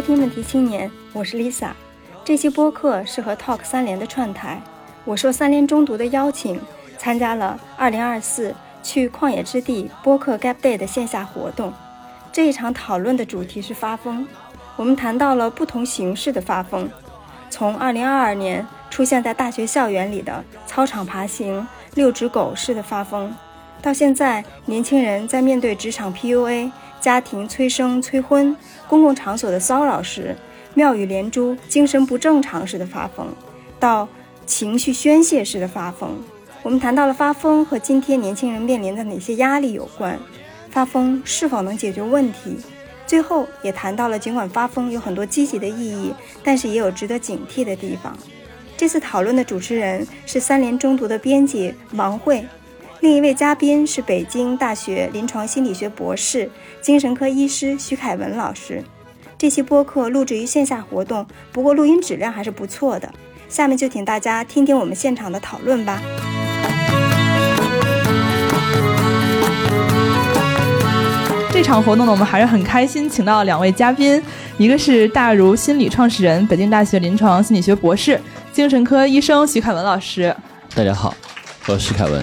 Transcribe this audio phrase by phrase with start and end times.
[0.00, 1.72] 收听《问题青年》，我是 Lisa。
[2.24, 4.58] 这期播客是和 Talk 三联的串台，
[5.04, 6.58] 我受三联中读的邀请，
[6.96, 11.70] 参加了2024去旷野之地播客 Gap Day 的线下活动。
[12.32, 14.26] 这一场讨论的主题是发疯，
[14.76, 16.88] 我们谈到了不同形式的发疯，
[17.50, 23.30] 从2022年出现在大学校园里的操场爬行、遛只狗式的发疯，
[23.82, 26.70] 到现在年轻人在面对职场 PUA。
[27.00, 28.54] 家庭催生催婚，
[28.90, 30.34] 公共场所的骚扰时，
[30.74, 33.28] 妙语连珠，精神不正常时的发疯，
[33.78, 34.08] 到
[34.44, 36.18] 情绪宣泄式的发疯。
[36.64, 40.18] 我们谈到了发疯和今天年轻人面临的哪些压力有关，
[40.70, 42.56] 发疯是否能解决问题？
[43.06, 48.12] 最后也谈到了，尽管发疯有很多积极的意义，但是也有值得警惕的地方。
[48.76, 52.44] 这次讨论的主持人是三联中读的编辑王慧。
[53.00, 56.50] 另一位嘉宾是北京大学临床心理学博士、
[56.82, 58.84] 精神科医师徐凯文老师。
[59.38, 63.10] 这期播客录制于线下活动，不过录音质量还是不错的。
[63.48, 65.98] 下面就请大家听听我们现场的讨论吧。
[71.50, 74.22] 这场活动呢，我们还是很开心，请到两位嘉宾，
[74.58, 78.20] 一个是大如心理创始人、北京大学临床心理学博士、
[78.52, 80.36] 精神科医生徐凯文老师。
[80.74, 81.14] 大家好，
[81.66, 82.22] 我是徐凯文。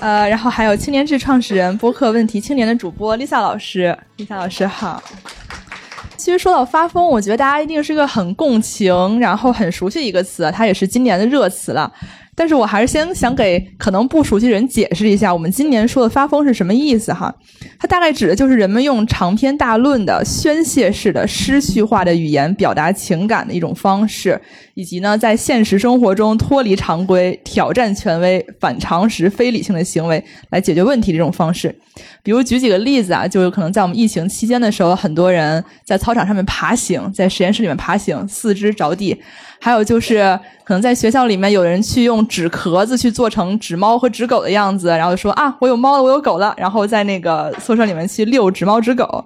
[0.00, 5.02] 呃，然后还有青年志创始人、播客问题青年的主播 Lisa 老师，Lisa 老师好。
[6.16, 11.90] 其实说到发疯，我觉得大家一定是个很共情，然后很熟悉一个词，它也是今年的热词了。
[12.36, 17.34] 但是我还是先想给可能不熟悉人解释一下，我们今年说的发疯是什么意思哈？
[17.78, 24.40] 它大概指的就是人们用长篇大论的宣泄式的诗序化的语言表达情感的一种方式，
[24.74, 31.74] 以及呢在现实生活中脱离常规、挑战权威、反常识、非理性的行为来解决问题的这种方式。
[32.22, 39.16] 比如举几个例子啊，就有可能在我们疫情期间的时候，很多人在操场上面爬行，在实验室里面爬行，四肢着地。
[39.60, 49.24] 还有就是，可能在学校里面有人去用纸壳子去做成纸猫和纸狗的样子，然后说啊，我有猫了，我有狗了，然后在那个宿舍里面去遛纸猫纸狗，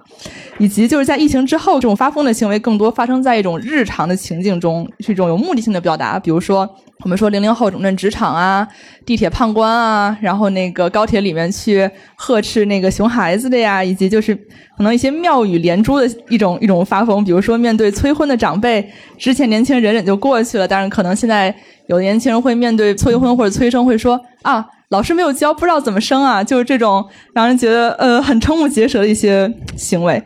[0.57, 6.69] 以及就是在疫情之后，这种发疯的行为更多发生在一种日常的情境中，是一种有目的性的表达，比如说。
[7.01, 8.67] 我们说零零后整顿职场啊，
[9.05, 14.35] 地铁判官啊，然后那个高铁里面去呵斥那个熊孩子的呀，以及就是
[14.75, 18.85] 可能一些妙语连珠的一种一种发疯，比如说面对催婚的长辈，
[19.17, 21.55] 之前年轻人忍忍就过去了，但是可能现在
[21.89, 30.23] 有的年轻人会面对催婚或者催生会说啊，老师没有教，不知道怎么生啊，就是这种让人觉得呃很瞠目结舌的一些行为。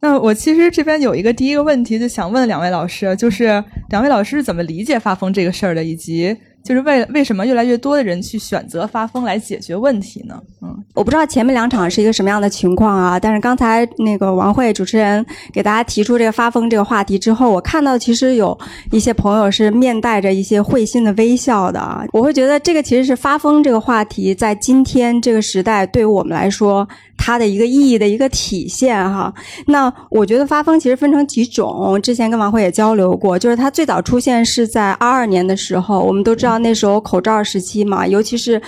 [0.00, 6.36] 那我其实这边有一个第一个问题，就想问两位老师，就是两位老师是怎么理解发疯这个事儿的，以及。
[6.62, 10.40] 就是为为什么越来越多的人去选择发疯来解决问题呢？
[10.60, 18.56] 嗯，我不知道前面两场是一个什么样的情况啊，但是刚才那个王慧主持人给大家提出这个发疯这个话题之后，我看到其实有
[18.92, 22.04] 一些朋友是面带着一些会心的微笑的啊。
[22.12, 29.32] 我会觉得这个其实是发疯这个话题在今天这个时代对于我们来说它的一个意义的一个体现哈。
[29.66, 36.49] 那我觉得发疯其实分成几种，之前跟王慧也交流过，就是它最早出现是在二二年的时候，我们都知道。
[36.50, 38.60] 到那时候口罩时期嘛，尤其是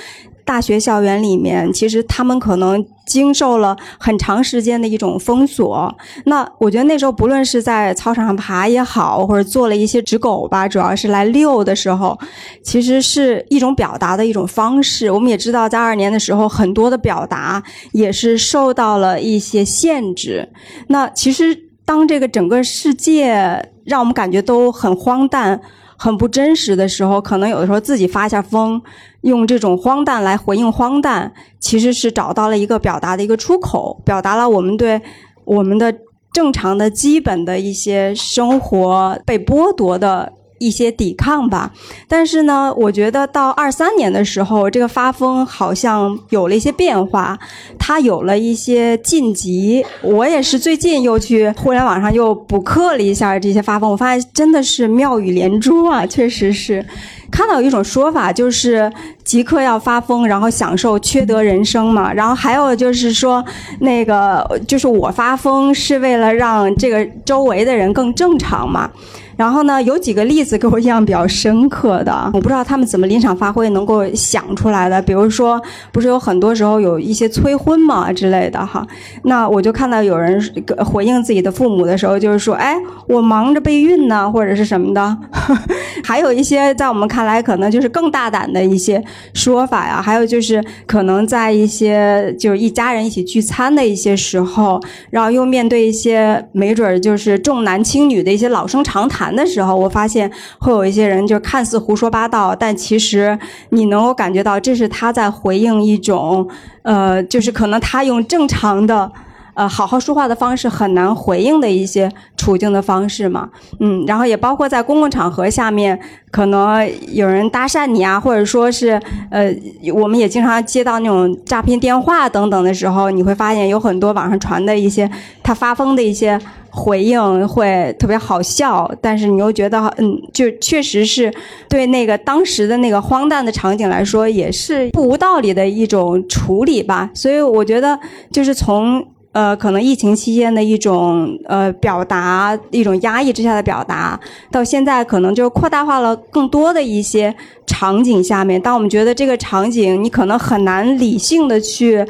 [0.44, 5.92] 大学校园里面，其实他们可能经受了很长时间的一种封锁。
[6.24, 12.18] 那我觉得那时候不论是在操场上爬也好，或者做了一些纸狗吧，主要是来遛的时候，
[12.62, 15.10] 其实是一种表达的一种方式。
[15.10, 17.62] 我们也知道，在二年的时候，很多的表达
[17.92, 20.48] 也是受到了一些限制。
[20.88, 25.60] 那其实当这个整个世界让我们感觉都很荒诞。
[26.02, 28.82] 很不真实的时候，可能有的时候自己发一下疯，
[29.20, 35.00] 用这种荒诞来回应荒诞，其实是找到了一个表达的一个出口，表达了我们对
[35.44, 35.94] 我们的
[36.32, 40.32] 正常的基本的一些生活被剥夺的。
[40.62, 41.72] 一些抵抗吧，
[42.06, 47.36] 但是呢，我觉得到二三年的时候，这个发疯好像有了一些变化，
[47.80, 49.84] 它有了一些晋级。
[50.02, 56.86] 我也是最近又去互联网上又补课了一下这些发疯，我发现真的是妙语连珠啊，确实是。
[57.30, 58.92] 看到有一种说法，就是
[59.24, 62.12] 即刻要发疯，然后享受缺德人生嘛。
[62.12, 63.42] 然后还有就是说，
[63.80, 68.90] 那个就是我发疯是为了让这个周围的人更正常嘛。
[69.36, 75.00] 然后呢，有几个例子给我印象比较深刻的， 我不知道他们怎么临场发挥能够想出来的。
[75.02, 75.60] 比如说，
[75.92, 78.86] 不是有很多时候有一些催婚嘛之类的哈，
[79.24, 80.40] 那我就看到有人
[80.78, 82.76] 回应自己的父母的时候，就是说，哎，
[83.08, 85.16] 我忙着备孕呢，或者是什么的。
[86.04, 89.02] 还有一些在我们看来可能就是更大胆的一些
[89.34, 90.00] 说法呀。
[90.02, 94.80] 还有就是可能在一些就是一家人一起聚餐的一些时候，
[95.10, 103.38] 然后又面对一些没准就是重男轻女的一些老生常谈谈的时候，我发现会有一些人就看似胡说八道，但其实
[103.70, 106.48] 你能够感觉到这是他在回应一种
[106.82, 109.12] 呃，就是可能他用正常的。
[109.54, 113.50] 呃，好好说话的方式很难回应的一些处境的方式嘛，
[113.80, 115.98] 嗯，然后也包括在公共场合下面，
[116.30, 119.00] 可能有人搭讪你啊，或者说是
[119.30, 119.54] 呃，
[119.94, 125.10] 我们也经常接到那种诈骗电话等等的时候，你会发现有很多网上传的一些
[125.42, 126.40] 他发疯的一些
[126.70, 131.30] 回应会特别好笑，但是你又觉得嗯，就确实是
[131.68, 137.98] 对那个当时的那个荒诞的场景来说，也是不无道理的一种处理吧，所以我觉得
[138.30, 139.06] 就是从。
[139.32, 144.20] 呃，可能疫情期间的一种呃表达，一种压抑之下的表达，
[144.50, 147.34] 到现在可能就扩大化了更多的一些
[147.66, 148.60] 场景下面。
[148.60, 152.06] 当我们觉得这个场景你可能很难理性的去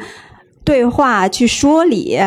[0.65, 2.19] 对话、去说理，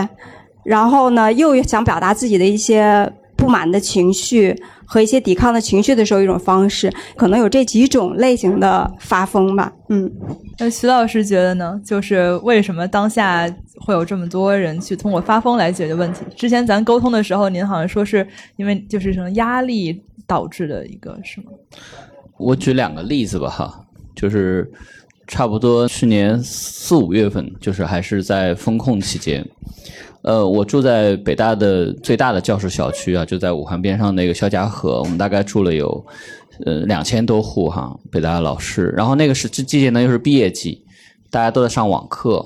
[0.65, 9.73] 然后呢，又想表达自己的一些不满的情绪和一些抵抗的情绪的时候，一种方式，可能有这几种类型的发疯吧。
[9.89, 10.11] 嗯，
[10.59, 11.79] 那徐老师觉得呢？
[11.85, 13.47] 就是为什么当下？
[13.79, 16.25] 会有这么多人去通过发疯来解决问题。
[16.35, 21.49] 之前咱沟通的时候，您好像说是因为就是什么压力导致的一个，是吗？
[22.39, 23.85] 我举两个例子吧，哈，
[24.15, 24.71] 就是
[25.27, 29.47] 差不多去年四五月份，就是还是在风控期间，
[30.27, 36.05] 呃，我住在北大的最大的教师小区啊，就在武汉边上那个肖家河，我们大概住了有
[36.65, 38.93] 呃两千多户哈，北大的老师。
[38.97, 40.83] 然后那个是这季节呢，又是毕业季，
[41.31, 42.45] 大家都在上网课。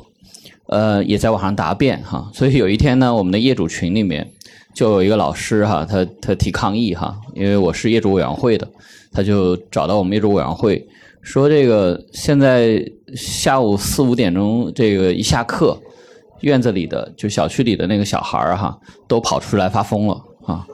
[0.66, 4.30] 呃，也在网上答辩哈，所以有一天呢，我们的业主群里面
[4.72, 8.68] 就有一个老师哈，他他提抗议哈，因为我是业主委员会的，
[9.10, 10.86] 他就找到我们业主委员会，
[11.22, 12.80] 说这个现在
[13.16, 15.76] 下午四五点钟这个一下课，
[16.40, 18.76] 院子里的就小区里的那个小孩儿哈，
[19.06, 20.14] 都跑出来发疯了
[20.46, 20.66] 啊，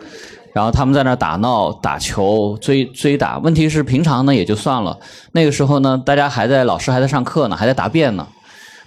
[0.52, 4.98] 然后他们在那打闹、打球、追追打，问题是平常呢也就算了，
[5.32, 8.26] 那个时候呢，大家还在老师还在上课呢，还在答辩呢。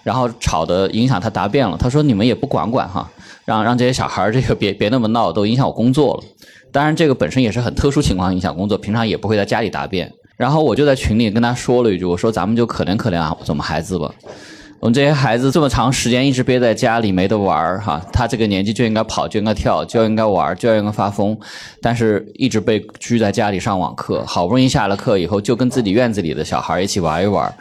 [0.01, 3.07] 然后吵的影响他答辩了，他说你们也不管管哈，
[3.45, 6.23] 让让这些小孩儿这个别别那么闹，都影响我工作了。
[6.71, 10.11] 当然这个本身也是很特殊情况影响工作，平常也不会在家里答辩。
[10.37, 14.09] 然后我就在群里跟他说了一句，我说咱们就可怜可怜啊我们孩子吧，
[14.79, 21.37] 我们这些孩子这么长时间一直憋在家里没得玩儿哈，他这个年纪就应该跑就应该跳就应该玩儿就应该发疯，
[21.81, 27.53] 但是一直被拘在家里上网课，好不容易下了课以后就跟自己院子里的小孩一起玩一玩。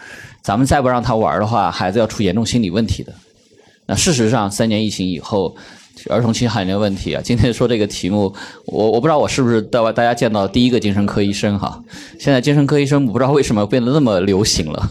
[0.43, 3.13] 咱们再不让他玩的话，孩子要出严重心理问题的。
[3.87, 5.57] 那事实上，三年疫情以后，
[6.09, 8.33] 儿童青少年问题啊，今天说这个题目，
[8.65, 11.83] 我我不知道我是不是大大家见到第一个精神科医生哈。
[12.19, 14.91] 现在精神科医生不知道为什么变得那么流行了，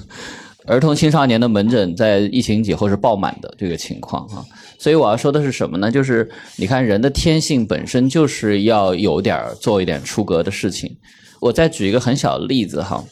[0.68, 4.46] 儿童青少年的门诊在疫情以后是爆满的这个情况啊。
[4.78, 5.90] 所以我要说的是什么呢？
[5.90, 10.96] 就是你看人的天性本身就是要有点做一点出格的事情。
[11.40, 13.04] 我再举一个很小的例子哈。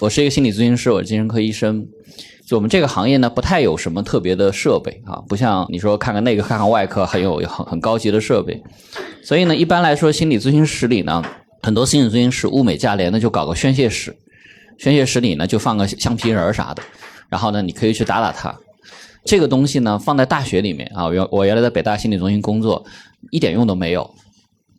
[0.00, 1.86] 我是一个心理咨询师，我是精神科医生。
[2.46, 8.62] 就我们这个行业呢，不太有什么特别的设备啊，不像你说看看那个看看外科，很有很很高级的设备。
[9.22, 11.24] 所以呢，一般来说，心理咨询室里呢，
[11.62, 14.14] 很多心理咨询师物美价廉的就搞个宣泄室，
[14.76, 16.82] 宣泄室里呢就放个橡皮人啥的，
[17.28, 18.54] 然后呢你可以去打打他。
[19.24, 22.84] 这个东西呢放在大学里面啊，原我原来在北大心理中心工作，
[23.30, 24.08] 一点用都没有，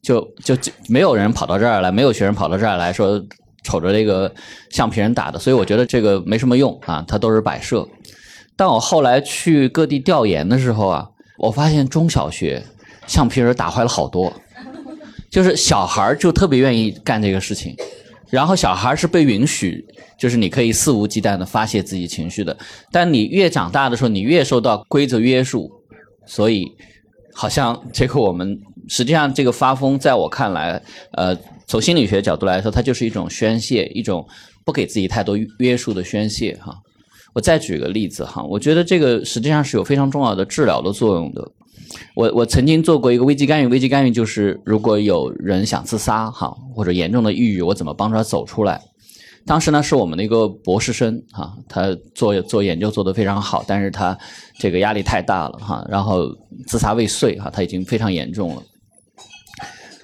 [0.02, 0.56] 就就
[0.88, 3.24] 没有人跑到这儿来，没有学生跑到这儿来说。
[3.68, 4.32] 瞅着这个
[4.70, 7.84] 橡皮人打的，所以我觉得这个没什么用啊，它都是摆设。
[8.56, 11.10] 但我后来去各地调研的时候啊，
[11.40, 12.64] 我发现中小学
[13.08, 14.32] 橡皮人打坏了好多，
[15.32, 17.76] 就是小孩就特别愿意干这个事情，
[18.36, 19.82] 然后小孩是被允许，
[20.20, 22.56] 就是你可以肆无忌惮的发泄自己情绪的。
[22.92, 25.72] 但你越长大的时候，你越受到规则约束，
[26.28, 26.66] 所以
[27.34, 30.82] 好像这个我们实际上这个发疯，在我看来，
[31.14, 31.38] 呃。
[31.68, 34.24] 从心理学角度来说，它就是一种宣泄，一种
[34.64, 36.76] 不给自己太多约束的宣泄哈。
[37.34, 41.42] 我再举个例子哈，我觉得这个实际上是有非常重要的治疗的作用的。
[42.16, 48.82] 我我曾经做过一个危机干预，危机干预就是如果有人想自杀哈，或者严重的抑郁，我怎么帮他走出来？
[49.46, 54.18] 当时呢是我们的一个博士生哈，他做做研究做得非常好，但是他
[54.58, 58.64] 这个压力太大了哈，然后自杀未遂哈，他已经非常严重了。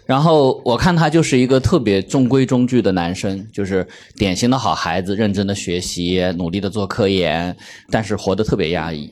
[0.06, 3.88] 然后我看他就是一个特别中规中矩的男生，就是
[4.18, 7.56] 典型的好孩子，认真的学习，努力的做科研，
[7.90, 9.12] 但是活得特别压抑，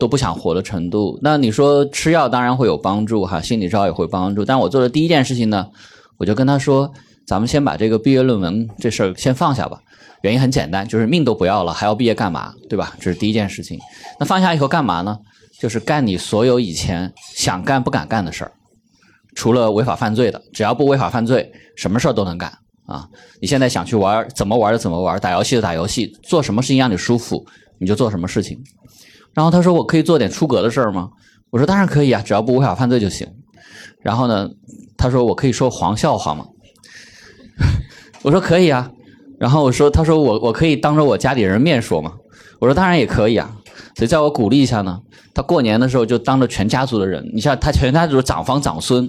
[0.00, 1.16] 都不想活的程度。
[1.22, 4.44] 那你说吃药当然会有帮助哈，心理治疗也会帮助。
[4.44, 5.68] 但我做的第一件事情呢，
[6.16, 6.90] 我就跟他说，
[7.26, 9.78] 咱们先把这个毕业论文这事儿先放下吧。
[10.22, 12.52] 原因很简单，就是命都不要了，还要毕业干嘛？
[12.68, 12.96] 对吧？
[12.98, 13.78] 这是第一件事情。
[14.18, 15.18] 那放下以后干嘛呢？
[15.60, 18.52] 就是干你所有以前想干不敢干的事儿。
[19.34, 22.50] 除了违法犯罪的，只要不违法犯罪，什么事儿都能干
[22.86, 23.06] 啊！
[23.40, 27.46] 你现在想去玩，怎么玩就怎么玩，打游戏就打游戏，做什么事情让你舒服，
[27.78, 28.58] 你就做什么事情。
[29.34, 31.10] 然后他说：“我可以做点出格的事儿吗？”
[31.50, 33.26] 我说：“当然可以啊，只要不违法犯罪就行。”
[34.02, 34.48] 然后呢，
[34.96, 36.46] 他说：“我可以说黄笑话吗？”
[38.22, 38.90] 我说：“可以啊。”
[39.38, 42.14] 然后我说：“他说我我可以当着我家里人面说吗？”
[42.60, 43.56] 我说：“当然也可以啊。”
[43.96, 45.00] 所以在我鼓励一下呢。
[45.32, 49.08] 他过年的时候就当着全家族的人，你像他全家族长房长孙，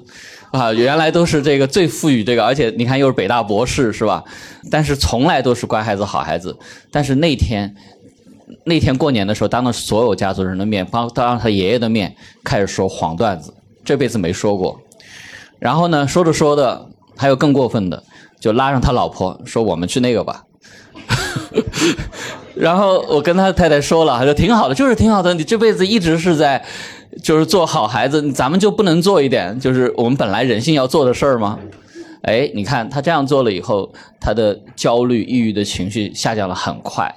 [0.52, 4.24] 啊，原来都是这个最富裕这个，而且你看又是北大博士是吧？
[4.70, 6.56] 但是从来都是乖孩子好孩子。
[6.92, 7.74] 但是那天
[8.66, 13.54] 那天过年的时候，当着所有家族人的面，当当着他爷爷的面开始说黄段子，
[13.84, 14.80] 这辈子没说过。
[15.60, 18.04] 然后呢，说着说的还有更过分的，
[18.40, 20.44] 就拉上他老婆说：“我们去那个吧。
[22.56, 25.34] ”然后我跟他太太说了，他说挺好的，就是挺好的。
[25.34, 26.64] 你这辈子一直是在，
[27.24, 31.60] 就是做好孩子，咱们就不能做一点，就是我们本来人性要做的事儿吗？
[32.24, 37.14] 哎，你看他这样做了以后，他的焦虑、抑郁的情绪下降了很快，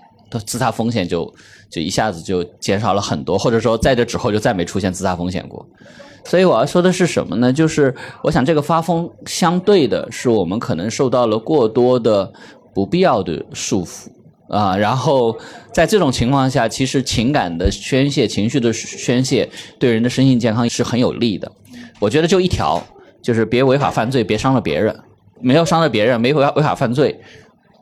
[0.46, 1.32] 自杀风险就
[1.70, 5.66] 就一下子就减少了很多，或者说在这之后就再没出现自杀风险过。
[6.24, 7.52] 所以我要说的是什么呢？
[7.52, 12.32] 就是我想这个发疯相对的是我们可能受到了过多的
[12.74, 14.08] 不必要的束缚。
[14.48, 15.36] 啊，然后
[15.72, 21.50] 在这种情况下，其实情感的宣泄、情绪的宣泄，对人的身心健康是很有利的。
[21.98, 22.80] 我觉得就一条，
[23.22, 24.94] 就是别违法犯罪，别伤了别人。
[25.40, 27.18] 没有伤了别人，没违违法犯罪，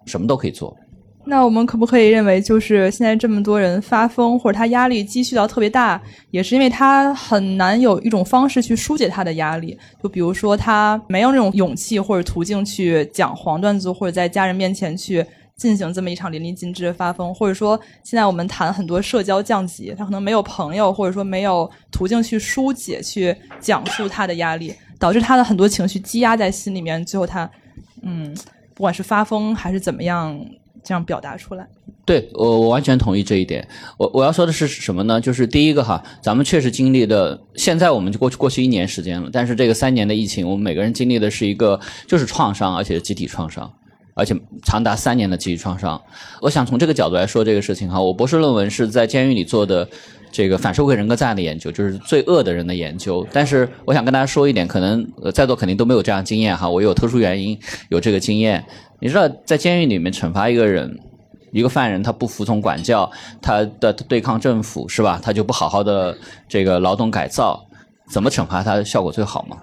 [0.06, 0.74] 什么都可以做。
[1.24, 6.00] 那我们可不可以认为，就是现在这么多人发疯，或者他压力积蓄到特别大，
[6.30, 9.78] 也是因为他很难有一种方式去疏解他的压力？
[10.02, 15.24] 就比如说，他没有那种勇气或者途径去讲黄段子，或者在家人面前去。
[15.54, 27.48] 进行这么一场淋漓尽致的发疯，或者说现在我们谈很多社交降级，他可能没有朋友，或者说没有途径去疏解、去讲述他的压力，导致他的很多情绪积压在心里面，最后他，
[28.02, 28.34] 嗯，
[28.74, 30.36] 不管是发疯还是怎么样，
[30.82, 31.66] 这样表达出来。
[32.04, 33.66] 对我，我完全同意这一点。
[33.96, 35.20] 我我要说的是什么呢？
[35.20, 43.72] 就是第一个哈，咱们确实经历的，现在我们就过去过去一年时间了，但是这个三年的疫情，我们每个人经历的是一个就是创伤，而且是集体创伤。
[44.14, 45.98] 而且长达三年的集体创伤，
[46.40, 47.98] 我想从这个角度来说这个事情哈。
[47.98, 49.88] 我博士论文是在监狱里做的
[50.30, 53.26] 这个反社会人格障碍的研究，就是罪恶的人的研究。
[53.32, 56.68] 但是我想跟大家说一点，可能在座肯定都没有这样经验哈。
[56.68, 57.58] 我有特殊原因
[57.88, 58.62] 有这个经验。
[59.02, 60.96] 你知道，在监狱里面惩罚一个人，
[61.50, 63.10] 一个犯人，他不服从管教，
[63.42, 65.18] 他的对抗政府是吧？
[65.20, 66.16] 他就不好好的
[66.48, 67.66] 这个劳动改造，
[68.08, 69.56] 怎么惩罚他效果最好吗？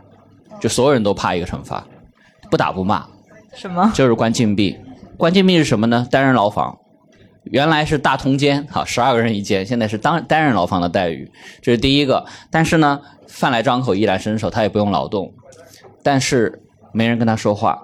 [0.59, 1.87] 就所有人都怕一个惩罚，
[2.51, 3.07] 不打不骂。
[3.53, 3.89] 什么？
[3.95, 4.77] 就是关禁闭，
[5.15, 6.05] 关禁闭是什么呢？
[6.11, 6.77] 单人牢房，
[7.45, 11.31] 原来是大通间，好，十二个人一间，现在是单单人牢房的待遇，
[11.61, 12.25] 这是第一个。
[12.51, 15.33] 但是呢，饭来张口，衣来伸手，他也不用劳动，
[16.03, 17.81] 但是没人跟他说话，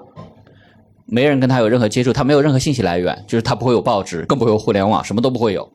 [1.06, 5.72] 没人跟他有任何接触，他没有任何信息来源，就是他不会有报纸，更不会有互联网，什么都不会有。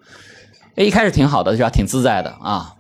[0.77, 2.75] 哎，一开始挺好的，就挺自在的啊，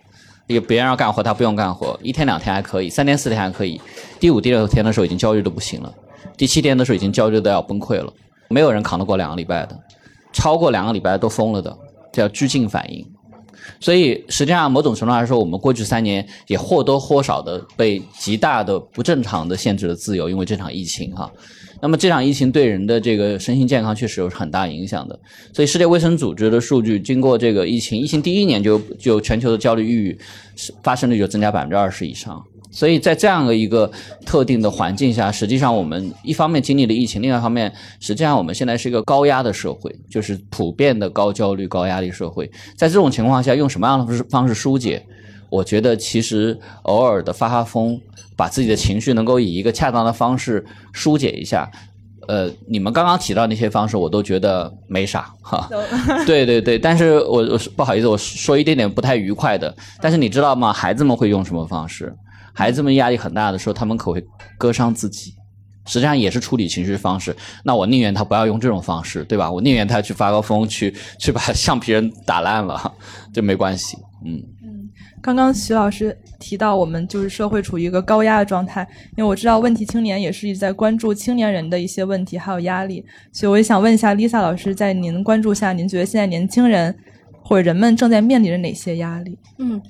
[0.46, 3.80] 也别人要干活，他不用干活，一天两天还可以，三天四天还可以，
[4.18, 5.92] 第五第六天的时候已经焦虑的不行了。
[6.36, 8.12] 第七天的时候已经焦虑的要崩溃了，
[8.48, 9.78] 没有人扛得过两个礼拜的，
[10.32, 11.76] 超过两个礼拜都疯了的，
[12.12, 13.06] 叫拘禁反应。
[13.80, 21.30] 所以实际上某种程度来说，我们过去三年也或多或少的被极大的不正常的限制了自由，因为这场疫情哈。
[21.82, 25.18] 那么这场疫情对人的这个身心健康确实有很大影响的。
[25.54, 30.18] 所以世界卫生组织的数据，经过这个疫情，疫情第一年就就全球的焦虑抑郁
[30.82, 32.44] 发生率就增加百分之二十以上。
[32.70, 33.90] 所以在这样的一个
[34.24, 42.50] 特定的环境下，实际上我们一方面经历了疫情，另外一方面，实际上我们现在是一个高压的社会，就是普遍的高焦虑、高压力社会。
[42.76, 45.04] 在这种情况下，用什么样的方式疏解？
[45.48, 48.00] 我觉得其实偶尔的发发疯，
[48.36, 51.68] 把自己的情绪能够以一个恰当的方式疏解一下。
[52.28, 55.68] 呃，你们刚刚提到那些方式，我都觉得没啥哈。
[56.24, 59.74] 对对对，但是我我不好意思，我说一点点不太愉快的。
[60.00, 60.72] 但是你知道吗？
[60.72, 62.14] 孩子们会用什么方式？
[62.52, 64.24] 孩子们压力很大的时候，他们可会
[64.58, 65.34] 割伤自己，
[65.86, 67.34] 实际上也是处理情绪方式。
[67.64, 69.50] 那我宁愿他不要用这种方式，对吧？
[69.50, 72.92] 我宁愿他去发个疯，去去把 橡皮人打烂了，
[73.32, 73.96] 就没关系。
[74.24, 74.90] 嗯嗯，
[75.22, 83.02] 刚刚徐老师提到，我们就是社会处于一个高压的状态，因为我知道问题青年也是一直在关注青年人的一些问题还有压力，
[83.32, 86.94] 所以我也想问一下 Lisa 老师，在您关注下，您觉得现在年轻人？
[87.50, 89.36] 或者人们正在面临着哪些压力？
[89.58, 89.82] 嗯，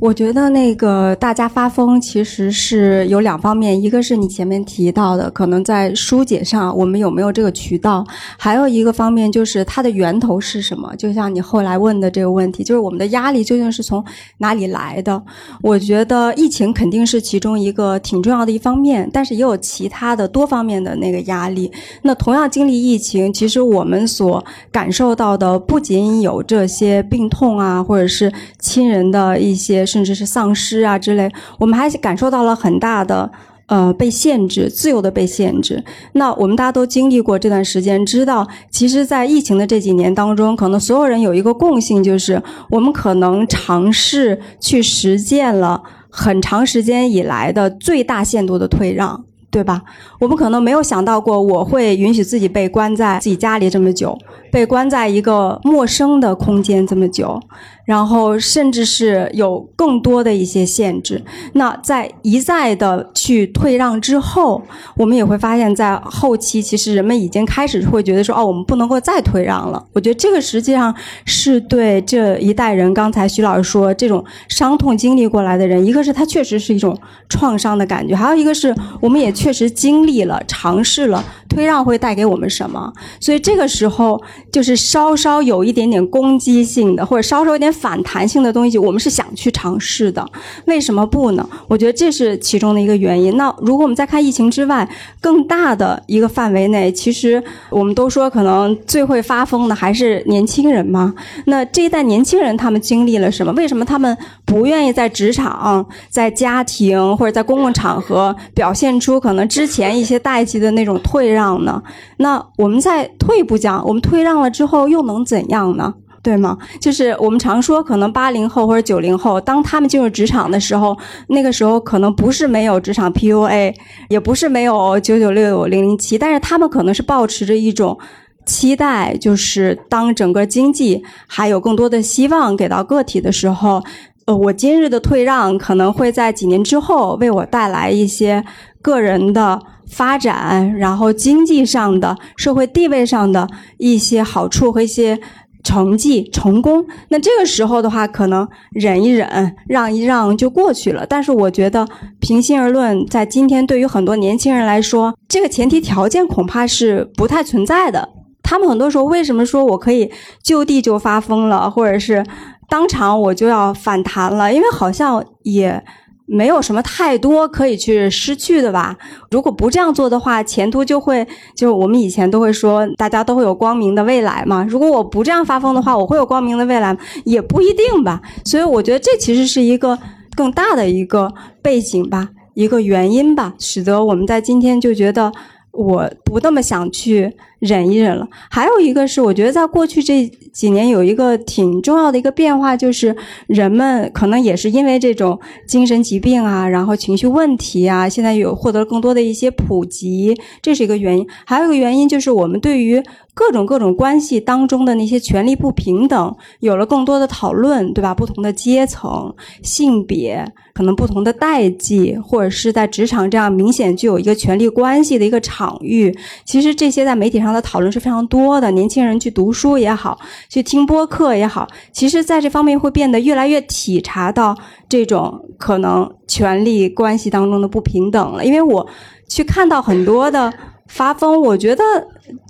[0.00, 8.04] 我觉得那个大家发疯其实是有两方面，一个是你前面提到的，可能在疏解上我们有没有这个渠道；
[8.36, 10.92] 还有一个方面就是它的源头是什么。
[10.96, 14.04] 就像你后来问的这个问题，就是我们的压力究竟是从
[14.38, 15.22] 哪里来的？
[15.62, 21.70] 我觉得疫情肯定是其中一个挺重要的一方面，但是也有其他的多方面的那个压力。
[22.02, 27.03] 那同样经历疫情，其实我们所感受到的不仅有这些。
[27.04, 33.30] 病痛啊，或者是亲人的一些，甚至是丧失啊之类，我们还感受到了很大的
[33.66, 35.82] 呃被限制、自由的被限制。
[36.12, 49.24] 那我们大家都经历过这段时间，知道其实，在疫情的这几年当中，可能所有人有一个共性，就是我们可能尝试去实践了很长时间以来的最大限度的退让。
[49.54, 49.80] 对吧？
[50.18, 54.18] 我们可能没有想到过，我会允许自己被关在自己家里这么久，
[54.50, 57.40] 被关在一个陌生的空间这么久。
[57.84, 61.22] 然后，甚至是有更多的一些限制。
[61.52, 64.62] 那在一再的去退让之后，
[64.96, 70.94] 我们也会发现，在后期，其实人们已经开始会觉得说：“哦，我们不能够再退让了。”我觉得这个实际上
[71.26, 76.98] 是对这一代人，刚才徐老师说这种伤痛经历过来的人，一个是他确实是一种
[77.28, 82.90] 创伤的感觉，还有一个是我们也确实经历了、尝试了退让会带给我们什么。
[83.20, 84.18] 所以这个时候，
[84.50, 87.73] 就是稍稍有一点点攻击性的，或者稍稍有点。
[87.74, 90.24] 反弹性的东西，我们是想去尝试的，
[90.66, 91.46] 为什么不呢？
[91.68, 93.36] 我觉得这是其中的一个原因。
[93.36, 94.88] 那如果我们再看疫情之外
[95.20, 101.12] 更大的一个范围内，其实我们都说可能最会发疯的还是年轻人嘛。
[101.46, 103.52] 那这一代年轻人他们经历了什么？
[103.54, 111.82] 为什么他们不愿意在职场、在家庭或者在公共场合表现出可能之前一些代际的那种退让呢？
[112.18, 115.94] 那我们再退一步讲，我们退让了之后又能怎样呢？
[116.24, 116.56] 对吗？
[116.80, 120.96] 就是我们常说，可能八零后或者九零后，当他们进入职场的时候，
[121.28, 123.74] 那个时候可能不是没有职场 PUA，
[124.08, 127.98] 也不是没有九九六零零七，但是他们可能是保持着一种
[128.46, 133.84] 期待，就是当整个经济还有更多的希望给到个体的时候，
[134.24, 138.42] 呃，我今日的退让可能会在几年之后为我带来一些
[138.80, 145.20] 个人的发展，然后经济上的、社会地位上的一些好处和一些。
[145.64, 151.04] 成绩成功，那这个时候的话，可能忍一忍，让一让就过去了。
[151.04, 151.88] 但是我觉得，
[152.20, 158.10] 平心而论，在今天对于很多年轻人来说，这个前提条件恐怕是不太存在的。
[158.42, 162.22] 他们很多时候为什么说我可以就地就发疯了，或者是
[162.68, 164.52] 当场我就要反弹了？
[164.52, 165.82] 因为好像也。
[166.26, 168.96] 没有什么太多可以去失去的吧？
[169.30, 174.64] 如果不这样做的话，前途就会就我们以前都会说，大家都会有光明的未来嘛。
[174.68, 178.22] 如果我不这样发疯的话，我会有光明的未来也不一定吧。
[178.44, 179.98] 所以我觉得这其实是一个
[180.34, 185.30] 更大的一个背景吧，一个原因吧，使得我们在今天就觉得
[185.72, 187.36] 我不那么想去。
[187.64, 201.26] 忍一忍了，还有一个是，我觉得在过去这几年有一个挺重要的一个变化，就是人们可能也是因为这种精神疾病啊，然后情绪问题啊，现在有获得更多的一些普及，这是一个原因。
[201.46, 208.14] 还有一个原因就是我们对于各种各种关系当中的那些权利不平等有了更多的讨论，对吧？
[208.14, 217.53] 不同的阶层、性别，可能不同的代际，或者是在职场这样明显具有一个权力关系的一个场域，其实这些在媒体上。
[217.54, 220.18] 的讨论是非常多的，年轻人去读书也好，
[220.50, 224.54] 去听播客也好，其实在这方面会变得越来越体察到
[224.88, 228.44] 这种可能权力关系当中的不平等了。
[228.44, 228.86] 因为我
[229.28, 230.52] 去看到很多的
[230.88, 231.82] 发疯，我觉得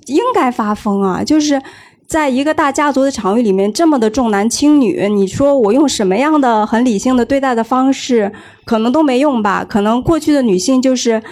[0.06, 1.22] 应该发疯啊！
[1.22, 1.62] 就是
[2.06, 8.32] 在一个大家族的场域里面，这么的重男轻女，你说我用什么样的很理性的对待的方式，
[8.64, 9.64] 可能都没用吧？
[9.64, 11.22] 可能过去的女性就是。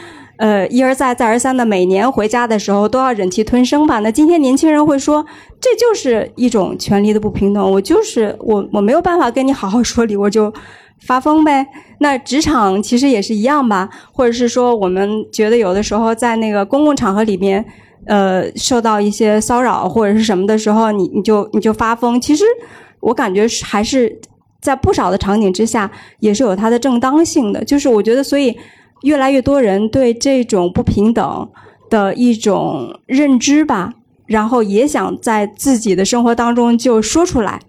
[0.42, 4.00] 呃，一而再，再而三的，每年回家的时候都要忍气吞声吧？
[4.00, 5.24] 那今天年轻人会说，
[5.60, 7.70] 这就是一种权力的不平等。
[7.70, 10.52] 我就是我，我没有办法跟你好好说理，我就
[11.06, 11.64] 发疯呗。
[12.00, 13.88] 那职场其实也是一样吧？
[14.12, 17.64] 或者是说，我们觉得有的时候在那个公共场合里面，
[18.06, 22.20] 呃，受到一些骚扰或者是什么的时候，你你就你就发疯。
[22.20, 22.42] 其实
[22.98, 24.20] 我感觉还是
[24.60, 27.64] 在不少的场景之下，也是有它的正当性的。
[27.64, 28.58] 就是我觉得，所以。
[29.02, 31.48] 越来越多人对这种不平等
[31.90, 33.92] 的一种认知吧，
[34.26, 37.60] 然后也想在自己的生活当中就说出来，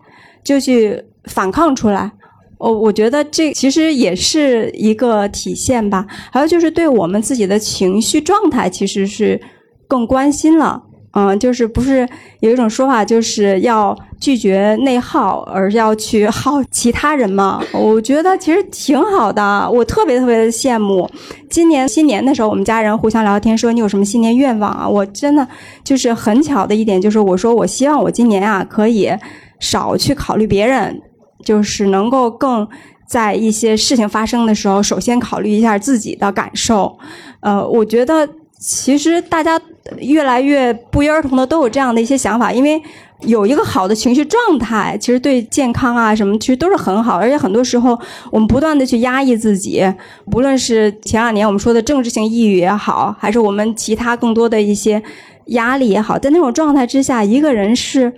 [0.44, 2.12] 就去反抗出来。
[2.58, 6.06] 我我觉得这其实也是一个体现吧。
[6.32, 9.42] 还有就是对我们自己的情绪状态，其实是
[9.88, 10.84] 更关心了。
[11.16, 12.08] 嗯，就是不是
[12.40, 17.62] 有一种说法，就是要拒绝内耗，而要去耗其他人嘛？
[17.72, 21.08] 我觉得其实挺好的，我特别特别的羡慕。
[21.52, 24.90] 今年新年的时候，我们家人互相聊天，说你有什么新年愿望啊？
[24.90, 25.48] 我真的
[25.84, 29.12] 就是很巧的一点，就是我说我希望我今年啊可以
[29.60, 31.00] 少去考虑别人，
[31.46, 32.68] 就是能够更
[33.06, 36.98] 在一些事情发生的时候，首先考虑一下自己的感受。
[37.42, 38.28] 呃，我觉得。
[38.66, 39.60] 其实大家
[40.00, 42.82] 越来越不约而同的都有这样的一些想法，因为
[43.20, 47.18] 有一个好的情绪状态，其实对健康啊什么其实都是很好。
[47.18, 48.00] 而且很多时候
[48.32, 49.84] 我们不断的去压抑自己，
[50.32, 55.04] 不论是前两年我们说的政治性抑郁也好，还是我们其他更多的一些
[55.48, 58.14] 压力也好，在那种状态之下，一个人是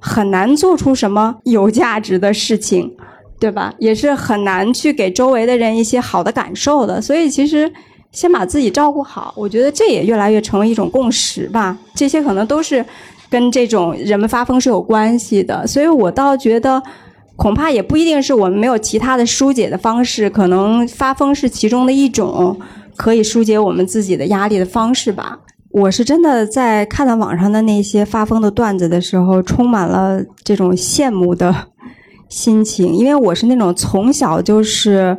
[0.00, 2.92] 很难做出什么有价值的事情，
[3.38, 3.72] 对吧？
[3.78, 7.00] 也是很难去给周围的人一些好的感受的。
[7.00, 7.72] 所以其实。
[8.16, 11.76] 先把自己照顾好，我觉得这也越来越成为一种共识吧。
[11.94, 12.82] 这些可能都是
[13.28, 16.82] 跟这种人们发疯是有关系的，所以我倒觉得，
[17.36, 22.58] 恐怕也不一定是我们没有其他的疏解的方式，可能发疯是其中的一种
[22.96, 25.38] 可以疏解我们自己的压力的方式吧。
[25.70, 31.54] 我是真的在看到网上的那些发疯的段子的时候，充满了这种羡慕的
[32.30, 35.14] 心情，因为我是那种从小就是。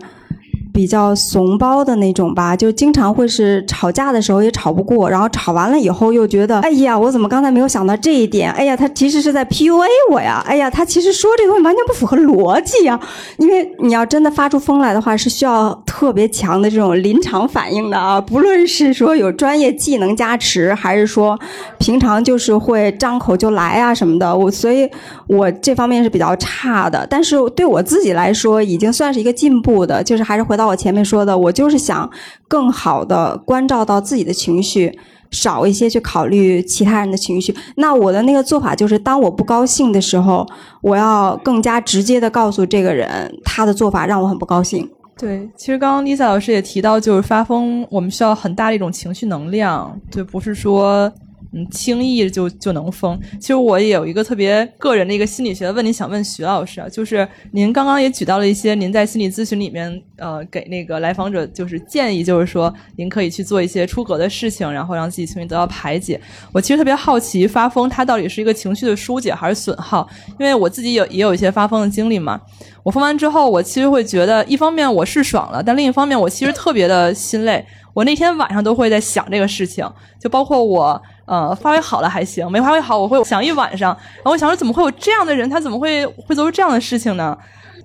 [0.78, 8.52] 比较怂包的那种吧，就经常会是吵架的时候也吵不过，然后吵完了以后又觉得，哎呀，我怎么刚才没有想到这一点？
[8.52, 10.44] 哎呀，他其实是在 PUA 我呀！
[10.46, 13.00] 哎呀，他其实说这个东西完全不符合逻辑呀！
[13.38, 18.22] 因为你要真的发出疯来的话，是需要特别强的这种临场反应的啊！
[18.22, 21.40] 不论是说有专业技能加持，还是说
[21.80, 24.88] 平常就是会张口就来啊什么的，我所以，
[25.28, 27.08] 我这方面是比较差的。
[27.10, 30.67] 但是对我自己来说，已经算是一个进步的，就是还是回到。
[30.68, 32.10] 我前面说的，我就是想
[32.48, 34.98] 更好的关照到自己的情绪，
[35.32, 37.56] 少一些去考虑其他人的情绪。
[37.76, 40.46] 那我的那个做法就是，当我不高兴的时候，
[40.82, 44.90] 我要更加直接的告诉这个人，他的做法让我很不高兴。
[45.18, 51.12] 对，其实刚刚 Lisa 老师也提到，就是发疯，我们需要很大的一种情绪能量，就不是说。
[51.54, 53.20] 嗯，轻易就就能疯。
[53.40, 66.20] 其实我也有一个特别个人的一个心理学的问题想问徐老师啊，就是您刚刚也举到了一些您在心理咨询里面呃给那个来访者就是建议，就是说您可以去做一些出格的事情，然后让自己情绪得到排解。
[66.52, 70.08] 我其实特别好奇，发疯它到底是一个情绪的疏解还是损耗？
[70.40, 72.40] 因为我自己有也有一些发疯的经历嘛。
[72.84, 77.66] 我疯完之后，我其实会觉得，一方面我是爽了，但另一方面我其实特别的心累。
[77.94, 81.02] 我那天晚上都会在想这个事情，就包括我。
[81.28, 83.96] 呃，发挥好了还行，没发挥好我会想一晚上。
[84.16, 85.48] 然后我想说，怎么会有这样的人？
[85.50, 87.38] 他怎么会会做出这样的事情呢？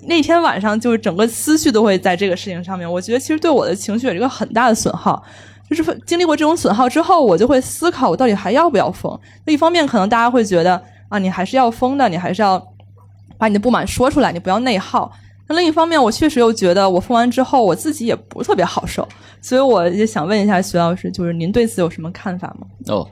[0.06, 2.90] 那天晚上就是整个思绪都会在这个事情上面。
[2.90, 5.22] 我觉得其实对我的情绪有一个很大的损耗。
[5.70, 9.18] 就是经历过这种损耗之后，我就会思考，我到底还要不要疯？
[9.46, 12.62] 那一方面可能大家会觉得啊，你还是要疯的，你还是要
[13.38, 15.10] 把你的不满说出来，你不要内耗。
[15.48, 19.06] 那另一方面，我确实又觉得我疯完之后，我自己也不特别好受。
[19.40, 22.66] 所以我也想问一下徐老师，就是您对此有什么看法吗？
[22.86, 23.08] 哦，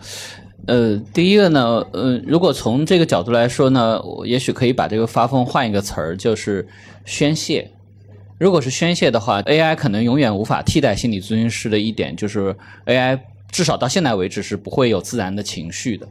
[0.66, 6.66] 呃，第一个呢，呃，如果从这个角度来说呢，我也许可以把这个发疯换一个词儿，就是
[7.04, 7.68] 宣泄。
[8.38, 13.18] 如果是宣泄的话，AI 可能永远无法替代心理咨询师的一点，就是 AI
[13.50, 16.08] 至少到现在为止是不会有自然的情绪的。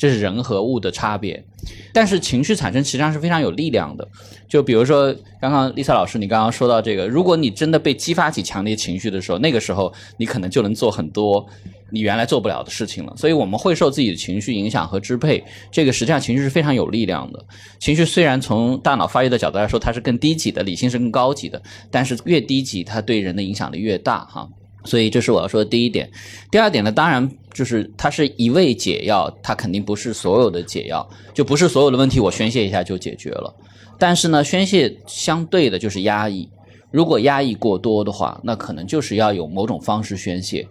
[0.00, 1.44] 这是人和物的差别，
[1.92, 4.08] 但是情绪产生实际上是非常有力量的。
[4.48, 11.46] 就比如说，刚刚丽萨老师，你刚刚说到这个，如果你真的被激发起强烈情绪的时候，那个时候你可能就能做很多
[11.90, 13.12] 你原来做不了的事情了。
[13.14, 17.44] 所以我们会受自己的情绪影响和支配，这个实际上情绪是非常有力量的。
[17.78, 21.60] 情绪虽然从大脑发育的角度来说，它是更低级的，理性是更高级的，
[21.90, 24.48] 但是越低级，它对人的影响力越大，哈。
[24.84, 26.10] 所以这是我要说的第一点。
[26.50, 33.54] 第二点呢，当然就是它是一味解药，它肯定不是所有的解药，就不是所有的问题我宣泄一下就解决了。
[33.98, 36.48] 但是呢，宣泄相对的就是压抑。
[36.90, 40.66] 如果压抑过多的话，那可能就是要有某种方式宣泄。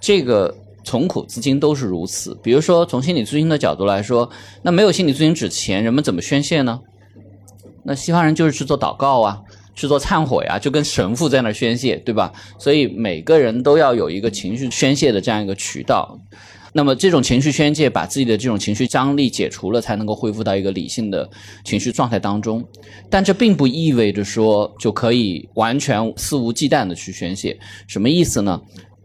[0.00, 2.36] 这个从古至今都是如此。
[2.42, 4.28] 比如说从心理咨询的角度来说，
[4.62, 6.80] 那没有心理咨询之前，人们怎么宣泄呢？
[7.84, 9.40] 那西方人就是去做祷告啊。
[9.74, 12.32] 去做忏悔啊，就跟神父在那宣泄，对吧？
[12.58, 16.18] 所以每个人都要有一个情绪宣泄的这样一个渠道。
[16.74, 21.28] 那么这种情绪宣泄，把自己的这种情绪张力解除了，才能够恢复到一个理性的
[21.64, 22.64] 情绪状态当中。
[23.10, 27.58] 但这并不意味着说就可以完全肆无忌惮的去宣泄。
[27.86, 28.58] 什么意思呢？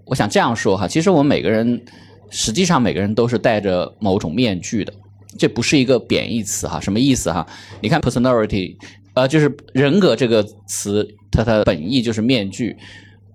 [0.05, 1.81] 我想这样说哈，其实我们每个人，
[2.29, 4.93] 实际上每个人都是戴着某种面具的。
[5.37, 7.45] 这不是一个贬义词哈，什么意思哈？
[7.81, 8.77] 你看 personality。
[9.17, 12.77] 呃，就是人格这个词，它的本意就是面具。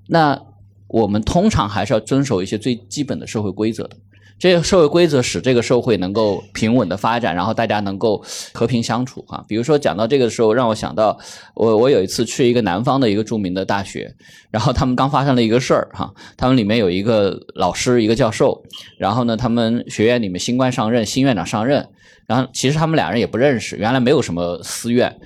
[0.06, 0.40] 那
[0.86, 3.96] 我们通常还是要遵守一些最基本的社会规则的。
[4.38, 9.44] 这些社会规则使这个社会能够平稳的发展，然后大家能够和平相处哈。
[9.48, 11.18] 比如说讲到这个的时候，让我想到
[11.54, 14.14] 我我有一次去一个南方的一个著名的大学，
[14.52, 18.62] 然后他们刚发生了一个事儿哈，他们里面有一个老师一个教授，
[18.98, 21.88] 然后呢，他们学院里面新官上任，新院长上任，
[22.28, 25.16] 然后其实他们俩人也不认识，原来没有什么私怨，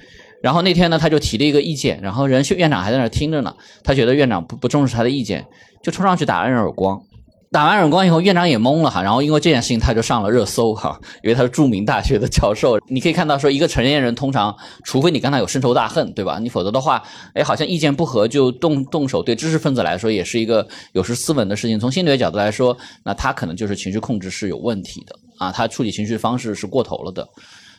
[0.46, 5.44] 然后那天呢，他就提了一个意见，然后人院长还在那听着呢，他觉得院长不不重视他的意见，
[5.82, 7.02] 就冲上去打了人耳光。
[7.50, 12.78] 打完耳光以后，院长也懵了哈，然后因为这件事情，他就上了热搜哈，因为他是著名大学的教授。
[12.87, 14.54] 你可以看到说，一个成年人通常，
[14.85, 16.38] 除非你跟他有深仇大恨，对吧？
[16.40, 17.02] 你否则的话，
[17.35, 21.76] 哎，好像意见不合就动动手，对知识分子来说也是一个有失斯文的事情。
[21.80, 27.26] 从心理学角度来说，那他可能就是情绪控制是有问题的啊，他处理情绪方式是过头了的。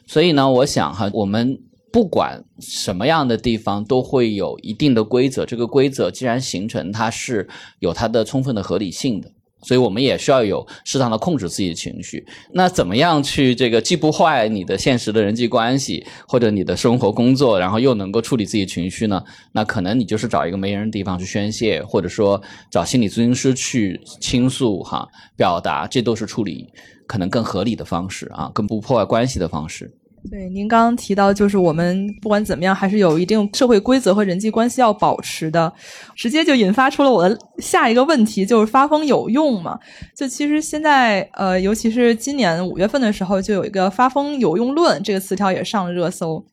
[0.06, 1.58] 所以呢，我想哈，我们
[1.92, 7.48] 不管什么样的地方都会有一定的规则，这个规则既然形成，它是
[7.80, 9.32] 有它的充分的合理性的。
[9.64, 12.24] 所以我们也需要有适当的控制自己的情绪。
[12.54, 19.24] 那怎么样去这个既不坏你的现实的人际关系或者你的生活工作，然后又能够处理自己情绪呢？
[19.54, 26.72] 那可能你就是找一个没人的地方去宣泄，或者说找心理咨询师去倾诉哈，表达，这都是处理
[27.08, 29.92] 可能更合理的方式啊，更不破坏关系的方式。
[30.30, 35.72] 对，您刚刚提到，就是我们不管怎么样，还是有一定社会规则和人际关系要保持的，
[36.16, 39.80] 直接就引发出了我的下一个问题，就是发疯有用吗？
[40.14, 46.44] 就其实现在，呃，尤其是今年五月份的时候，就有一个“发疯有用论”这个词条也上了热搜。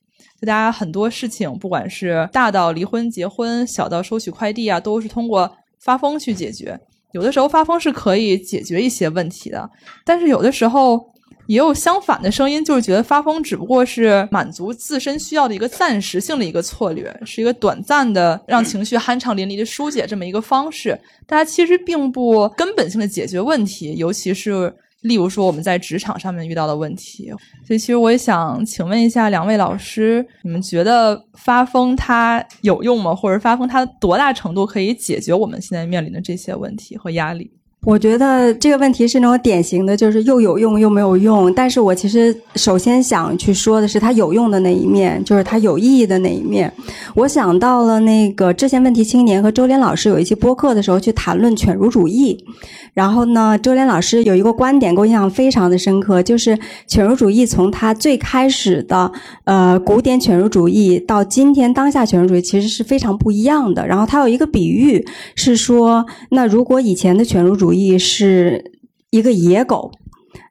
[0.41, 5.51] 就大家很多事情，不管是大到离婚、结婚，小到收取快递啊，都是通过
[5.81, 6.79] 发疯去解决。
[7.11, 9.69] 有的时候发疯是可以解决一些问题的，
[10.05, 11.13] 但是有的时候。
[11.47, 20.99] 也有相反的声音，就是觉得发疯只不过是满足自身需要的一个暂时性的一个策略，是一个短暂的让情绪酣畅淋漓的疏解这么一个方式。
[21.27, 27.31] 大家其实并不根本性的解决问题，尤其是例如说我们在职场上面遇到的问题。
[27.67, 33.15] 所以，其实我也想请问一下两位老师，你们觉得发疯它有用吗？
[33.15, 37.51] 或者发疯它多大程度可以解决我们现在面临的这些问题和压力？
[37.85, 41.53] 我觉得这个问题是那种典型的，就是又有用又没有用。
[41.53, 46.73] 但是我其实首先想去说的是它有用的那一面，就是它有意义的那一面。
[47.15, 52.43] 我想到了那个这些问题青年和周濂老师有一期播客的时候去谈论犬儒主义，
[52.95, 59.13] 然后呢，周濂老师有一个观点给我印象非常的深刻，就是犬儒主义从它最开始的
[59.45, 63.87] 呃古典犬儒主义到今天当下犬儒主义其实是非常不一样的。
[63.87, 68.73] 然后他有一个比喻是说，那如果以前的犬儒主义义是
[69.11, 69.93] 一个野狗，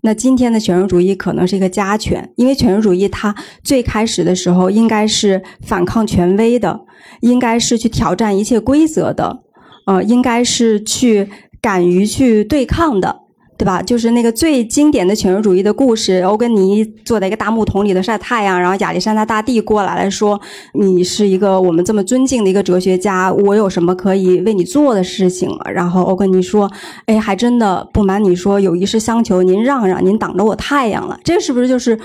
[0.01, 3.33] 那今天的犬儒主义可能是一个家犬，因为犬儒主义它
[3.63, 6.81] 最开始的时候应该是反抗权威的，
[7.21, 9.43] 应该是去挑战一切规则的，
[9.87, 11.29] 呃，应该是去
[11.61, 13.22] 敢于去对抗的。
[13.55, 13.81] 对吧？
[13.81, 20.39] 就是那个最经典的犬儒主义的故事，欧根尼坐在一个大木桶里头晒太阳，然后亚历山大大帝过来了，说
[20.73, 26.69] ：“你是一个我们这么尊敬的一个哲学家，我有什么可以为你做的事情？”然后欧根尼说
[27.05, 31.97] ：“哎，还真的不瞒你说，有一事相求，您让让，您挡着我太阳了。”这是不是就是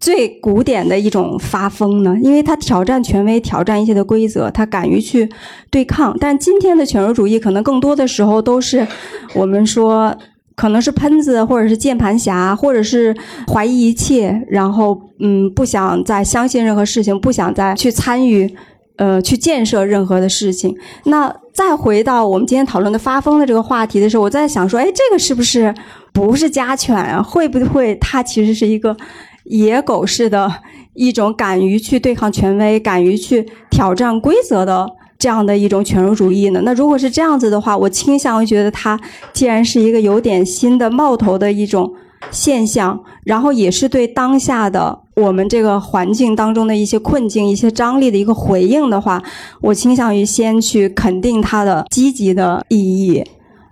[0.00, 2.16] 最古典的一种发疯呢？
[2.22, 5.28] 因为他挑战权威，挑战一切的规则，他敢于去
[5.70, 6.16] 对抗。
[6.18, 8.86] 但今天的犬儒主义可能更多的时候都是
[9.34, 10.16] 我们说。
[10.56, 13.16] 可能是喷子，或者是键盘侠，或者是
[13.52, 18.54] 怀疑一切，然后嗯，不想再相信任何事情，不想再去参与，
[18.96, 20.76] 呃，去建设任何的事情。
[21.04, 25.74] 那再回到我们今天讨论的发疯的这个话题的时候，我在想说，哎，这个是不是
[26.12, 27.22] 不是家犬啊？
[27.22, 28.96] 会不会它其实是一个
[29.44, 30.52] 野狗式的
[30.94, 34.88] 一种敢于去对抗权威、敢于去挑战规则的？
[35.24, 36.60] 这样的一种犬儒主义呢？
[36.66, 39.00] 那如果是这样子的话，我倾向于觉得它
[39.32, 41.90] 既然是一个有点新的冒头的一种
[42.30, 49.22] 现象，然后也是对当下的我们这个环境当中的一些困境、一些张力的一个回应的话，
[49.62, 53.24] 我倾向于先去肯定它的积极的意义。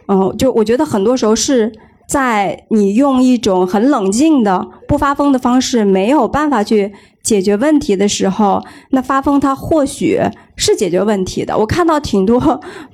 [0.09, 1.71] 嗯，就我觉得很多时候是
[2.13, 6.93] 在你用一种很冷静的、不发疯的方式，没有办法去。
[7.23, 10.21] 解决问题的时候，那发疯它或许
[10.57, 11.57] 是解决问题的。
[11.57, 12.37] 我看到挺多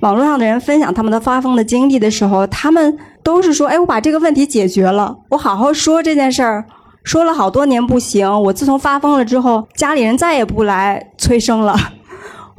[0.01, 6.65] 网络上的人分享他们的发疯的经历的时候，他们都是说：“哎，我把这个问题解决了，我好好说这件事儿，
[7.03, 8.29] 说了好多年不行。
[8.43, 11.75] 我自从发疯了之后，家里人再也不来催生了，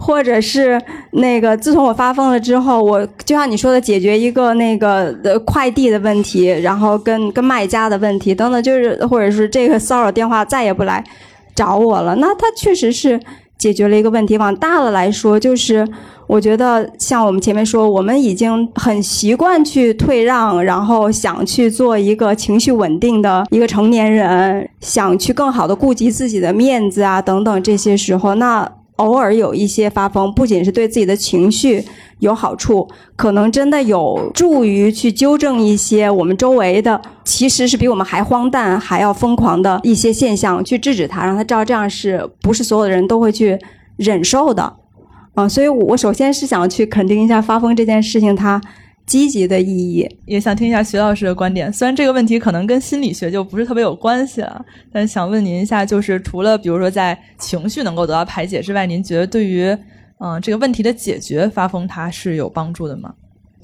[0.00, 0.80] 或者是
[1.12, 11.04] 那个自从我发疯了之后，我就像你说的，解决一个那个呃快递的问题，然后跟跟卖家的问题等等，就是或者是这个骚扰电话再也不来。”
[11.52, 13.20] 找我了，那他确实是
[13.58, 14.38] 解决了一个问题。
[14.38, 15.86] 往大了来说，就是
[16.26, 28.66] 我觉得像我们前面说，我们已经很习惯去退让，然后想去做一个情绪稳定的一个成年人，想去更好的顾及自己的面子啊等等这些时候，那
[29.00, 31.84] 偶尔有一些发疯，不仅是对自己的情绪。
[32.20, 32.86] 有好处，
[33.16, 43.58] 可能真的有助于去纠正一些我们周围的其实是比我们还荒诞、还要疯狂的一些现象，去制止他，让他知道这样是不是所有的人都会去
[43.96, 44.70] 忍受的，
[45.32, 48.60] 啊，所以我首先是想去肯定一下发疯这件事情它
[49.11, 51.73] 积极的意义，也想听一下徐老师的观点。
[51.73, 59.77] 虽然这个问题可能跟心理学就不是特别有关系了，但想问您一下，就是除了比如说在情绪能够得到排解之外，您觉得对于？
[60.20, 63.12] 嗯，这个问题的解决，发疯它是有帮助的吗？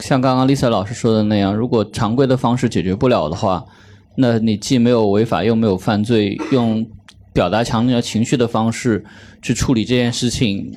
[0.01, 3.65] 像刚刚 Lisa 老师说的那样，如果常规的方式解决不了的话，
[4.17, 6.85] 那你既没有违法，又没有犯罪，用
[7.33, 9.05] 表达强烈情绪的方式
[9.41, 10.73] 去处理这件事情，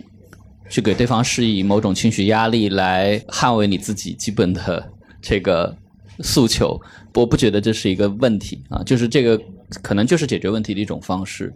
[0.69, 4.87] 去给对方施以某种情绪压力来捍卫你自己基本的
[5.21, 5.75] 这个
[6.21, 6.79] 诉求，
[7.15, 9.39] 我不觉得这是一个问题啊，就是这个
[9.81, 11.53] 可能就是解决问题的一种方式。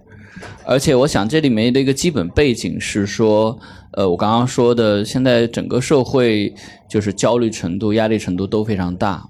[0.65, 3.57] 而且，我想这里面的一个基本背景是说，
[3.91, 6.51] 呃，我刚刚说的，现在整个社会
[6.89, 9.23] 就是焦虑程度、压力程度都非常大，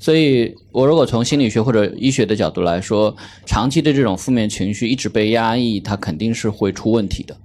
[0.00, 3.16] 所以我如果从心理学或者医学的角度来说，
[3.46, 7.36] 长期的这种负面情绪一直被压抑，它肯定是会出问题的。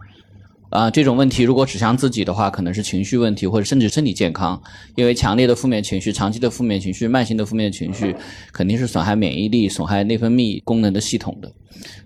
[0.69, 4.61] 啊，这种问题如果指向自己的话，可能是情绪问题，或者甚至身体健康。
[4.95, 8.13] 因为强烈的负面情绪、长期的负面情绪、慢性的负面情绪，
[8.51, 11.49] 肯定是损害免疫力、损害内分泌功能的系统的。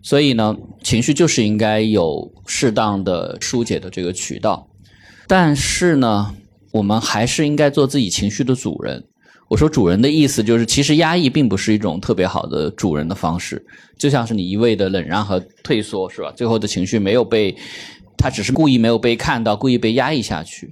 [0.04, 4.68] 所以呢，情绪就是应该有适当的疏解的这个渠道。
[5.26, 6.36] 但是呢，
[6.72, 9.04] 我们还是应该做自己情绪的主人。
[9.48, 13.66] 我说主人的意思就是，其实压抑并不是一种特别好的主人的方式，
[13.98, 16.32] 就像是你一味的忍让和退缩，是吧？
[16.36, 17.56] 最后的情绪没有被。
[18.20, 20.72] 他只是故意没有被看到，故意被压抑下去。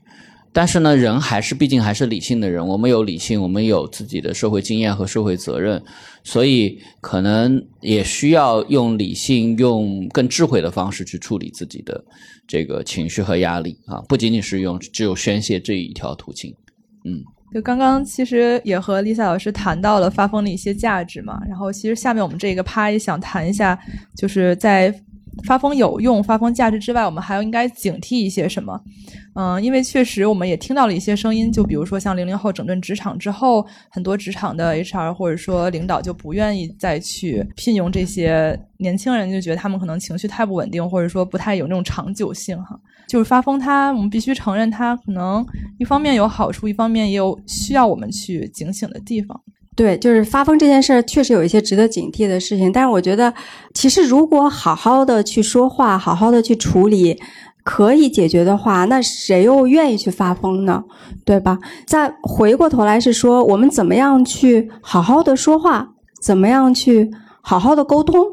[0.54, 5.80] 但是呢，人还是毕竟还是理性的人，我们有理性，我们有自己的社会经验和社会责任，
[6.24, 12.04] 所以可能也需要用理性、用更智慧的方式去处理自己的
[12.48, 16.52] 这个情绪和压力啊，不仅仅是用只有宣泄这一条途径。
[17.06, 17.22] 嗯，
[17.54, 23.78] 就刚刚其实也和 Lisa 老师谈到了发疯的一些价值嘛，然后其实下面我们这个趴也想谈一下，
[24.16, 24.92] 就是在。
[25.46, 28.80] 发疯有用，发疯价值之外，我们还要应该警惕一些什么？
[29.36, 42.80] 嗯，因为确实我们也听到了一些声音，就比如说像零零后整顿职场之后，很多职场的 HR 或者说领导就不愿意再去聘用这些年轻人，就觉得他们可能情绪太不稳定，或者说不太有那种长久性哈。
[43.08, 45.46] 就是发疯，它我们必须承认，它可能
[45.78, 49.40] 一方面有好处，一方面也有需要我们去警醒的地方。
[49.78, 52.72] 对，就是发疯这件事儿，确实有一些值得警惕的事情。
[52.72, 53.32] 但是我觉得，
[53.76, 57.16] 其实如果好好的去说话，好好的去处理，
[57.64, 60.84] 可以解决的话，那谁又愿意去发疯呢？
[61.24, 61.60] 对吧？
[61.86, 67.12] 再回过头来是说，我们怎么样去好好的说话，怎么样去
[67.42, 68.26] 好好的沟通？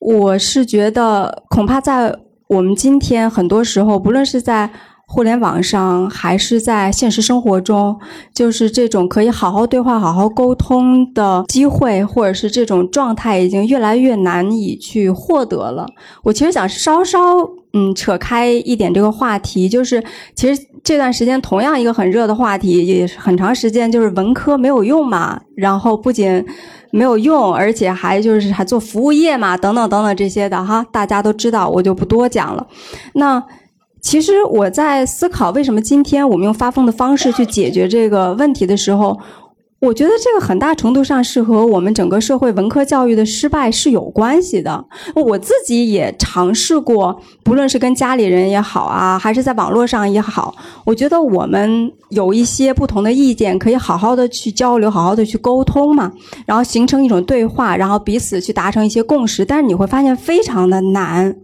[0.00, 2.12] 我是觉得，恐怕在
[2.48, 4.68] 我们今天很多时候，不论是在。
[5.10, 7.98] 互联网上还是在现实生活中，
[8.34, 15.86] 就是这种可以好好对话、好好沟通的机会，或者是这种状态，已经越来越难以去获得了。
[16.22, 17.20] 我其实想稍稍
[17.72, 26.44] 嗯扯开一点这个话题，就是其实这段时间同样一个很热的话题，也很长时间就是文科没有用嘛，然后不仅
[26.90, 32.66] 没有用，而且还就是还做服务业嘛，等等等等这些的哈，大家都知道，我就不多讲了。
[33.14, 33.42] 那。
[34.00, 39.18] 其实我在思考，为什么今天我们用发疯的方式去解决这个问题的时候，
[39.80, 44.84] 我觉得这个很大程度上是和我们整个社会文科教育的失败是有关系的。
[45.14, 56.12] 我自己也尝试过，不论是跟家里人也好啊，还是在网络上也好，我觉得我们有一些不同的意见，可以好好的去交流，好好的去沟通嘛，
[56.46, 59.44] 然后形成一种对话，然后彼此去达成一些共识。
[59.44, 61.36] 但是你会发现非常的难。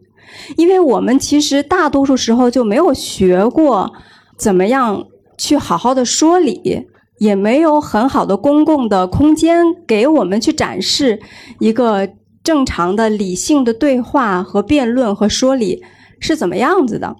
[0.56, 3.92] 因为我们其实大多数时候就没有学过
[4.36, 5.04] 怎么样
[5.38, 6.86] 去好好的说理，
[7.18, 11.20] 也没有很好的公共的空间给我们去展示
[11.60, 12.08] 一个
[12.42, 15.82] 正常的理性的对话和辩论和说理
[16.20, 17.16] 是怎么样子的。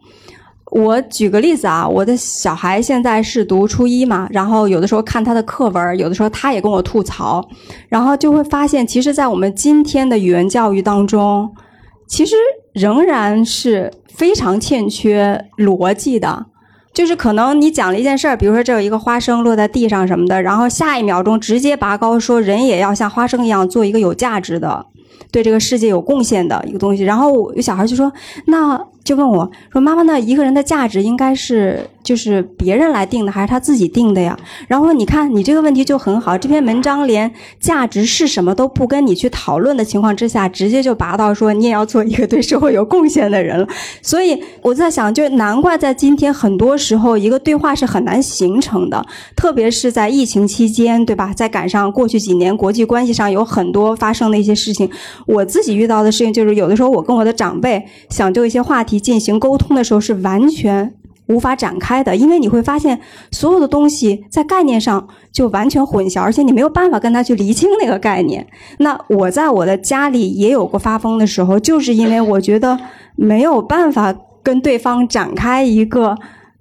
[0.71, 7.47] 我举个例子啊，我的小孩现在是读初一嘛，然后有的时候看他的课文，有的时候他也跟我吐槽，
[7.89, 11.55] 然后就会发现，其实，在我们今天的语文教育当中。
[12.07, 12.35] 其实
[12.73, 16.47] 仍然是非常欠缺逻辑的，
[16.93, 24.87] 就是可能你讲了一件事儿，比如说这有一个花生落在地上什么的，然后下一秒钟直接拔高说人也要像花生一样做一个有价值的、
[25.31, 28.13] 对这个世界有贡献的一个东西，然后有小孩就说
[28.47, 34.35] ：“那就问我说：“妈妈，那一个人的价值应该是就是别人来定的，还是他自己定的呀？”
[34.67, 36.39] 然后你看，你这个问题就很好。
[36.39, 37.31] 这篇文章连
[37.61, 43.69] 价值是什么都不跟你去讨论的情况之下，直接就拔到说你也要做一个对社会有贡献的人了。
[44.01, 49.05] 所以我在想，就难怪在今天很多时候一个对话是很难形成的，
[49.37, 51.31] 特别是在疫情期间，对吧？
[51.37, 54.89] 在赶上过去几年国际关系上有很多发生的一些事情，
[55.27, 58.94] 我自己遇到的事情就是，有的时候我跟我的长辈想就一些话题。
[58.99, 60.95] 进行沟通的时候是完全
[61.27, 68.47] 无法展开的，因为你会发现所有的东西在概念上就完全混淆，而且你没有办法跟他去厘清那个概念。
[68.79, 72.79] 那我在我的家里也有过发疯的时候，就是因为我觉得
[73.17, 76.15] 没有办法跟对方展开一个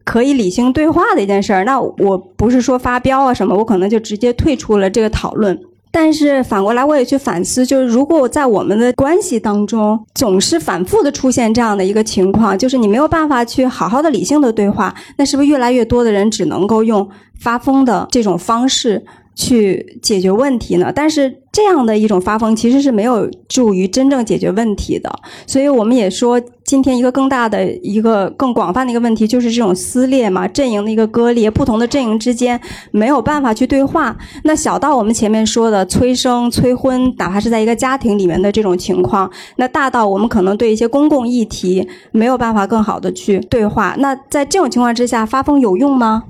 [0.05, 1.65] 可以理性对话的一件事儿。
[1.65, 5.59] 那我不是说发飙啊什么，我可能就直接退出了这个讨论。
[5.93, 17.07] 但是反过来，我也去反思，就是如果在我们的关系当中总是反复的出现这样的一个情况，就是你没有办法去好好的理性的对话，那是不是越来越多的人只能够用
[17.39, 19.05] 发疯的这种方式？
[19.35, 20.91] 去解决问题呢？
[20.95, 25.11] 但是这样的一种发疯其实是没有助于真正解决问题的。
[25.47, 32.59] 所以我们也说，今天一个更大的、一个更广泛的一个问题，就是这种撕裂嘛，阵营的一个割裂，不同的阵营之间
[32.91, 34.15] 没有办法去对话。
[34.43, 43.95] 那小到我们前面说的催生、催婚，哪怕是在一个家庭里面的这种情况，那大到我们可能对一些公共议题没有办法更好的去对话。
[43.99, 46.23] 那在这种情况之下，发疯有用吗？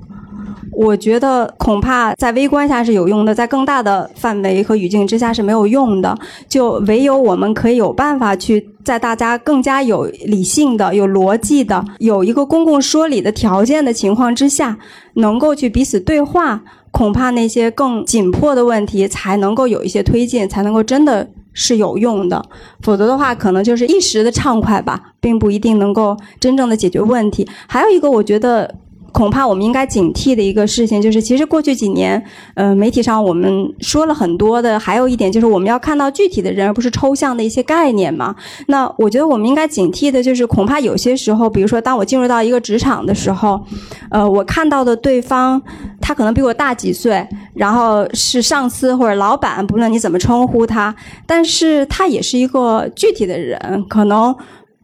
[0.76, 6.16] 我觉得恐怕在微观下是有用的，在更大的范围和语境之下是没有用的。
[6.48, 14.76] 就唯有我们可以有办法去在大家更加有理性的、有逻辑的、有一个公共说理的条件的情况之下，
[15.14, 22.44] 能够去彼此对话，恐怕那些更紧迫的问题才能够有一些推进，才能够真的是有用的。
[22.80, 27.48] 否则的话，可能就是一时的畅快吧，并不一定能够真正的解决问题。
[27.68, 28.74] 还有一个，我觉得。
[29.14, 32.20] 恐怕我们应该警惕的一个事情，就是其实过去几年，
[32.54, 38.34] 呃，媒体上我们说了很多的，还有一点就是我们要看到具体的人，而不是抽象的一些概念嘛。
[38.66, 43.64] 那我觉得我们应该警惕的就是，恐怕有些时候，比如说当我进入到一个职场的时候，
[44.10, 45.62] 呃，我看到的对方，
[46.00, 50.92] 他可能比我大几岁，然后是上司或者老板，不论你怎么称呼他，
[51.24, 54.34] 但是他也是一个具体的人，可能。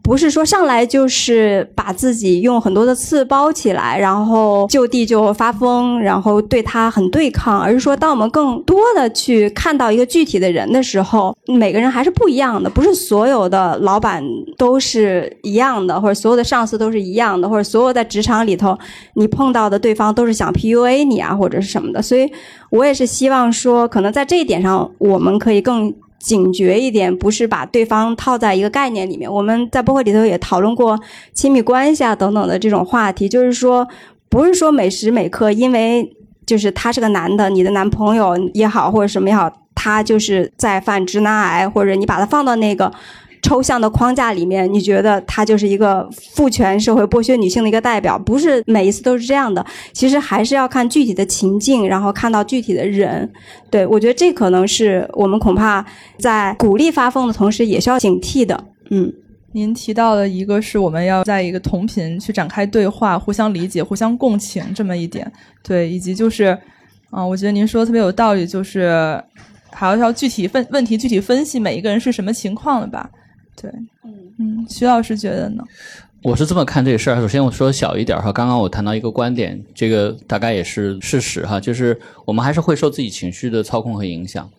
[0.03, 14.23] 不是说上来就是把自己用很多的刺包起来，然后就地就发疯，然后对他很对抗，而是说，当我们更多的去看到一个具体的人的时候，每个人还是不一样的，不是所有的老板
[14.57, 18.77] 都是一样的，或者所有的上司都是一样的，或者所有在职场里头
[19.13, 22.01] 你碰到的对方都是想 PUA 你啊，或者是什么的。
[22.01, 22.29] 所以
[22.71, 25.93] 我也是希望说，可能在这一点上，我们可以更。
[26.21, 29.31] 警觉一点，不是把对方套在一个概念里面。
[29.31, 30.99] 我们在播客里头也讨论过
[31.33, 33.87] 亲密关系啊等等的这种话题，就是说，
[34.29, 36.15] 不是说每时每刻，因为
[36.45, 42.91] 就是他是个男的，你的男朋友也好或者什么也好，他就是在犯直男癌，或者你把他放到那个。
[43.41, 48.17] 抽象的框架里面，你觉得他就是一个父权社会剥削女性的一个代表？
[48.17, 49.65] 不是每一次都是这样的。
[49.93, 53.29] 其实还是要看具体的情境，然后看到具体的人。
[53.69, 55.85] 对我觉得这可能是我们恐怕
[56.19, 58.63] 在鼓励发疯的同时，也需要警惕的。
[58.89, 59.11] 嗯，
[59.53, 65.29] 您提到的一个是我们要在一个同频去展开对话，互相理解、互相共情这么一点。
[65.63, 66.57] 对，以及就是，
[67.11, 69.21] 嗯，我觉得您说的特别有道理，就是
[69.71, 73.09] 还要要具体分问题具体分析每一个人是什么情况的吧。
[73.61, 73.69] 对，
[74.03, 75.63] 嗯嗯，徐老师觉得呢？
[76.23, 77.15] 我是这么看这个事儿。
[77.21, 84.49] 首先我说小一点哈，刚刚我谈到一个观点，这个大概也是事实哈，就是我们还是会受自己情绪的操控和影响。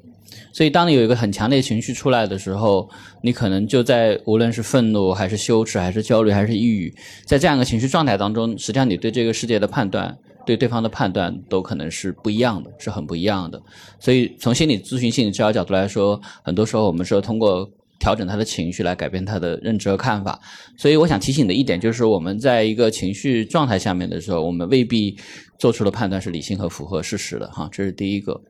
[0.52, 2.88] 所以当你有一个很强烈情绪出来的时候，
[3.22, 6.92] 你可能就在无论是愤怒还是羞耻还是焦虑还是抑郁，
[7.24, 13.62] 在这样一个情绪状态当中，实际上你对这个世界的判断、对对方的判断都可能是不一样的，是很不一样的。
[14.00, 17.70] 所以从心理咨询、心理治疗角度来说，很多时候我们说通过。
[18.02, 20.36] 调整他的情绪来改变他的认知和看法，
[20.76, 25.16] 所以我想提醒的一点就是，我们在一个情绪状态下面的时候，我们未必
[25.56, 28.40] 做出的判断是理性和符合事实的哈，这是第一个。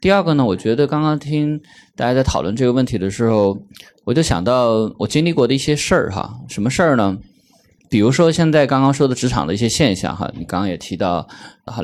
[0.00, 1.60] 第二个呢，我觉得刚刚听
[1.96, 3.58] 大家在讨论这个问题的时候，
[4.04, 7.18] 我就想到我经历过的一些事儿哈，什么事儿呢？
[7.92, 11.28] 比如说现在刚刚说的职场的一些现象哈，你刚刚也提到，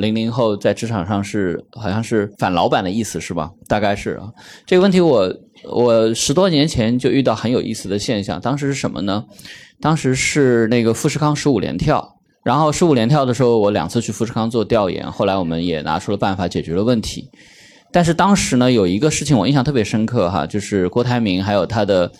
[0.01, 3.51] 零零后在职场上是好像是反老板的意思是吧？
[3.69, 4.33] 大概是啊，
[4.67, 5.33] 这个问题我。
[5.65, 9.25] 我十多年前就遇到很有意思的现象，当时是什么呢？
[9.81, 17.29] 当时是那个富士康十五连跳，然后十五连跳的时候，我两次去富士康做调研，后来我们也拿出了办法解决了问题。
[17.91, 22.13] 但是当时呢，有一个事情我印象特别深刻哈，就是郭台铭还有他的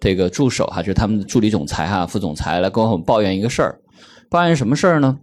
[0.00, 3.80] 这个助手哈，就是他们的助理总裁哈、副总裁来跟我们抱怨一个事儿，
[4.28, 5.18] 抱怨什么事儿呢？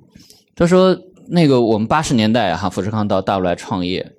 [0.55, 0.97] 他说
[1.27, 4.11] 那个我们八十年代哈，富士康到大陆来创业，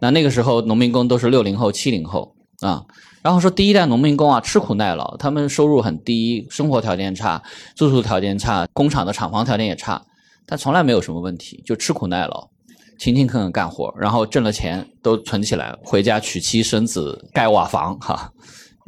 [0.00, 2.84] 那那个时候农民工都是六零后、七零后啊。
[3.20, 7.42] 然后说第一代农民工啊，吃苦耐劳，他们收入很低，生活条件差，
[7.74, 10.00] 住宿条件差，工厂的厂房条件也差，
[10.46, 12.48] 但从来没有什么问题，就吃苦耐劳，
[12.98, 18.32] 勤勤恳恳干活，然后挣了钱都存起来，回家娶妻生子，盖瓦房哈。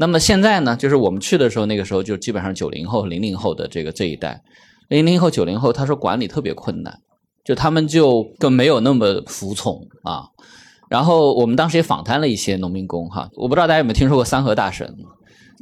[0.00, 4.42] 那么现在呢，就是我们去的时候，那个时候就基本上九零后、零零后的这个这一代，
[4.88, 7.00] 零零后、九零后，他说管理特别困难，
[7.44, 10.28] 就他们就更没有那么服从啊。
[10.88, 14.96] 然后我们当时也访谈了一些农民工哈，我不知道大家有没有听说过三和大神，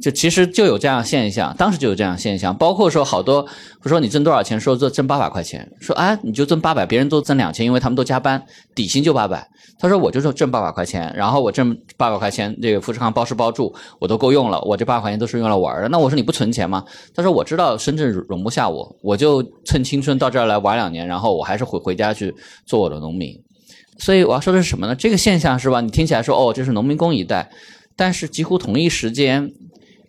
[0.01, 3.45] 就其实就有这样现象，当时就有这样现象，包括说好多
[3.85, 8.41] 说你挣多少钱，说挣挣八百块钱，说啊你就挣八百，别人都挣两千，因为他们都加班，
[8.73, 9.45] 底薪就八百。
[9.81, 15.87] 他说我就是挣八百块钱，然后我挣八百块钱，这个富士康包吃包住我都够用了，我这八百块钱都是用来玩的。
[15.89, 16.83] 那我说你不存钱吗？
[17.15, 22.33] 他说我知道深圳容不下我，我就趁青春到这儿来玩两年，然后我还是回回家去
[22.65, 23.33] 做我的农民。
[23.97, 24.95] 所以我要说的是什么呢？
[24.95, 25.81] 这个现象是吧？
[25.81, 27.49] 你听起来说哦，这是农民工一代，
[27.95, 29.49] 但是几乎同一时间，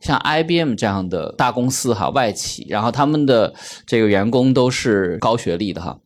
[0.01, 3.53] 像 IBM 这样的大公司哈，外企，然后他们的
[3.87, 5.99] 这个员工都是高学历的哈，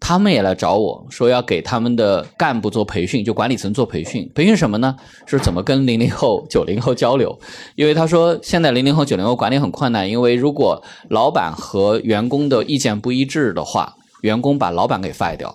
[0.00, 4.30] 他们也来找我说要给他们的干部做培训，就管理层做培训。
[4.34, 4.96] 培训什么呢？
[5.26, 7.38] 是怎么跟零零后、九零后交流？
[7.76, 15.54] 因为他说现在零零后、九零后管理很困难，因为如果老板和员工的意见不一致的话，员工把老板给 fire 掉。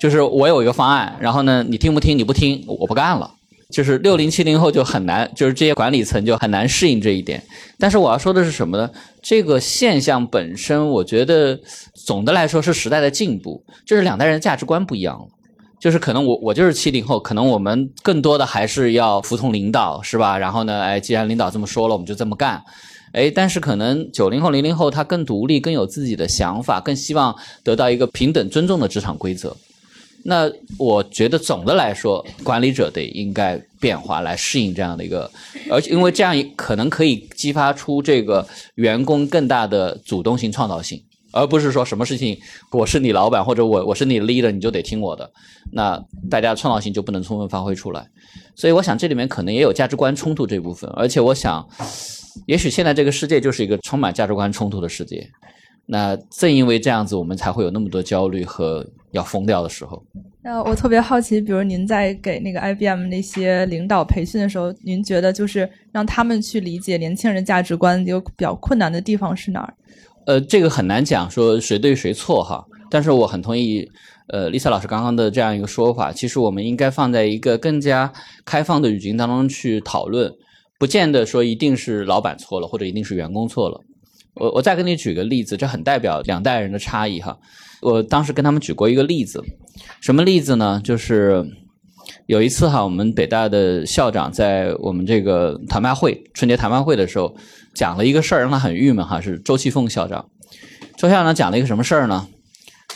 [0.00, 2.18] 就是我有一个方案，然后呢，你听不听？
[2.18, 3.30] 你不听，我不干了。
[3.74, 7.42] 就是六零七零后就很难，就是这些管理层就很难适应这一点。
[7.76, 8.88] 但是我要说的是什么呢？
[9.20, 11.58] 这个现象本身，我觉得
[11.92, 15.26] 总的来说是时代的进步，就是两代人价值观不一样了。
[15.80, 20.38] 就是可能我我就是七零后，可能我们更多的还是要服从领导，是吧？
[20.38, 22.62] 然后呢，哎，既然领导这么说了，我们就这么干。
[23.12, 29.56] 哎，但是可能九零后、零零后他更独立，更有自己的想法，更希望得到一个平等尊重的职场规则。
[30.26, 35.30] 那我觉得总的来说，管理者得应该变化来适应这样的一个，
[35.70, 38.46] 而且因为这样可能可以激发出这个
[38.76, 42.38] 员工更大的主动性、创造性，而不是说什么事情
[42.72, 45.30] 我是你老板或者我我是你 leader 你就得听我的，
[45.72, 48.08] 那大家创造性就不能充分发挥出来。
[48.56, 51.68] 所以我想这里面可能也有价值观冲突这部分，而且我想，
[52.46, 55.28] 也许现在这个世界就是一个充满价值观冲突的世界。
[55.86, 60.02] 那正因为这样子，我们才会有那么多焦虑和要疯掉的时候。
[60.42, 69.74] 那我特别好奇，比如您在给那个 IBM 那些领导培训的时候，您觉得就是让他们去理解年轻人价值观有比较困难的地方是哪儿？
[70.26, 72.64] 呃，这个很难讲说谁对谁错哈。
[72.90, 73.86] 但是我很同意，
[74.28, 78.12] 呃，Lisa 老师刚刚的这样一个说法，其实我们应该放在一个更加
[78.44, 80.32] 开放的语境当中去讨论，
[80.78, 83.80] 不见得说一定是老板错了，或者一定是员工错了。
[84.34, 87.38] 我我再给你举个例子，这很代表两代人的差异哈。
[87.80, 89.42] 我当时跟他们举过一个例子，
[90.00, 90.80] 什么例子呢？
[90.82, 91.44] 就是
[92.26, 97.36] 有一次哈，我们北大的校长在我们这个谈判会春节谈判会的时候，
[97.74, 99.20] 讲了一个事儿，让他很郁闷哈。
[99.20, 100.24] 是周其凤校长，
[100.96, 102.26] 周校长讲了一个什么事儿呢？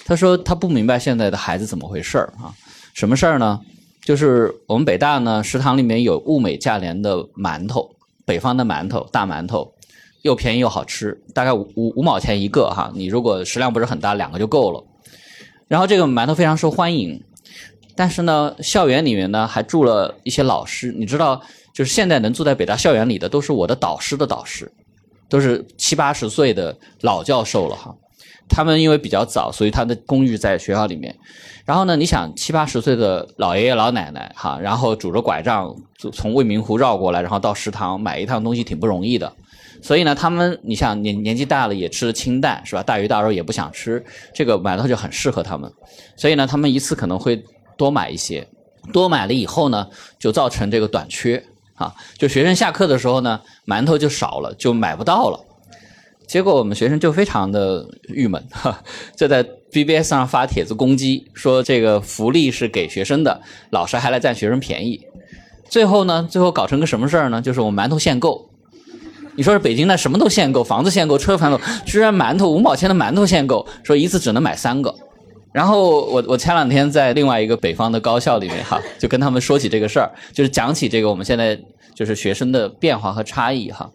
[0.06, 2.54] 他说他不明白现在的孩子怎么回事儿啊？
[2.94, 3.60] 什么事儿呢？
[4.02, 7.90] 就是我们北大呢食堂里面有物美价廉的馒头，
[8.24, 9.74] 北方的馒头，大馒头。
[10.22, 12.90] 又便宜又好吃，大概五五五毛钱一个哈。
[12.94, 14.84] 你如果食量不是很大，两个就够了。
[15.68, 17.22] 然后这个馒头非常受欢迎，
[17.94, 20.92] 但是呢，校园里面呢还住了一些老师。
[20.96, 21.40] 你知道，
[21.74, 24.72] 就是现在能住在北大校园里的，都是我的导师的导师，
[25.28, 27.94] 都是七八十岁的老教授了哈。
[28.48, 31.14] 他们因为比较早，所以他的公寓在学校里面。
[31.66, 35.76] 然后呢，你想七八十岁的老爷爷老奶奶哈，然后拄着拐杖
[36.14, 39.30] 从未名湖绕过来，然后到食堂买一趟东西挺不容易的。
[39.80, 42.82] 所以呢，他们你像年年纪大了也吃的清淡是吧？
[42.82, 44.04] 大鱼大肉也不想吃，
[44.34, 45.72] 这个馒头就很适合他们。
[46.16, 47.42] 所以呢，他们一次可能会
[47.76, 48.46] 多买一些，
[48.92, 51.42] 多买了以后呢，就造成这个短缺
[51.74, 51.94] 啊。
[52.16, 55.38] 就学生下课的时候呢，馒头就少了，就买不到了。
[56.26, 58.82] 结果我们学生就非常的郁闷，哈，
[59.16, 65.00] 就在 BBS 上发帖子攻击，说这个福利是给学生的，老师还来占学生便宜。
[65.70, 67.40] 最后呢，最后搞成个什么事儿呢？
[67.40, 68.47] 就是我们馒头限购。
[69.38, 74.92] 你说是北京那什么都限购，房子限购，车限购，居然馒头五毛钱的馒头限购，说一次只能买三个。
[75.52, 81.56] 然后我我前两天在另外一个北方的高校里面哈，就跟他们说起这个事儿，就是讲起这个我们现在
[81.94, 83.88] 就是学生的变化和差异哈。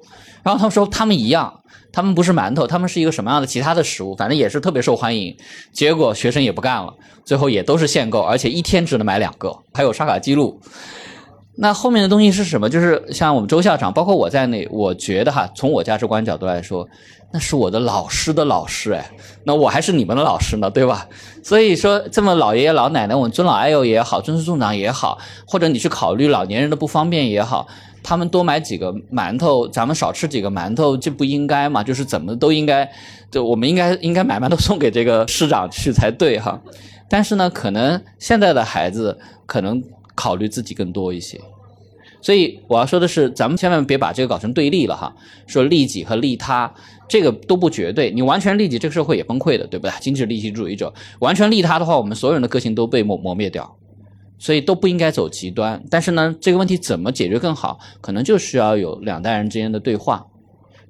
[0.43, 1.53] 然后他们说他们一样，
[1.91, 5.35] 他们不是馒头，他们是一个什么样的其他的食物，反正也是特别受欢迎。
[5.73, 6.93] 结果学生也不干了，
[7.25, 10.57] 最后也都是限购，而且一天只能买两个，还有刷卡记录。
[11.55, 12.67] 那后面的东西是什么？
[12.67, 16.87] 就是像我们周校长，包括我在内，我觉得哈，从我价值观角度来说，
[17.31, 19.11] 那是我的老师的老师哎，
[19.43, 21.07] 那我还是你们的老师呢，对吧？
[21.43, 27.67] 所以说，这么老爷爷老奶奶，我们尊老爱幼也好，尊师重长也好，或者你去考虑老年人的不方便也好，
[28.01, 31.83] 他们多买几个馒头，咱们少吃几个馒头，这不应该嘛？
[31.83, 32.91] 就是怎么都应该，
[33.29, 36.59] 就我们应该应该买馒头送给这个市长去才对哈。
[37.07, 39.83] 但是呢，可能现在的孩子可能。
[40.15, 41.39] 考虑自己更多一些，
[42.21, 45.13] 所以我要说的是，咱们千万别把这个搞成对立了哈。
[45.45, 46.73] 说利己和利他，
[47.07, 48.09] 这个都不绝对。
[48.11, 49.93] 你完全利己，这个社会也崩溃的，对不对？
[49.99, 53.75] 经济利己主义者完全利他的话，我们所有人的个性都被磨磨灭掉。
[54.39, 55.81] 所以都不应该走极端。
[55.89, 60.25] 但是呢，这个问题怎么解决更好，可能就需要有两代人之间的对话。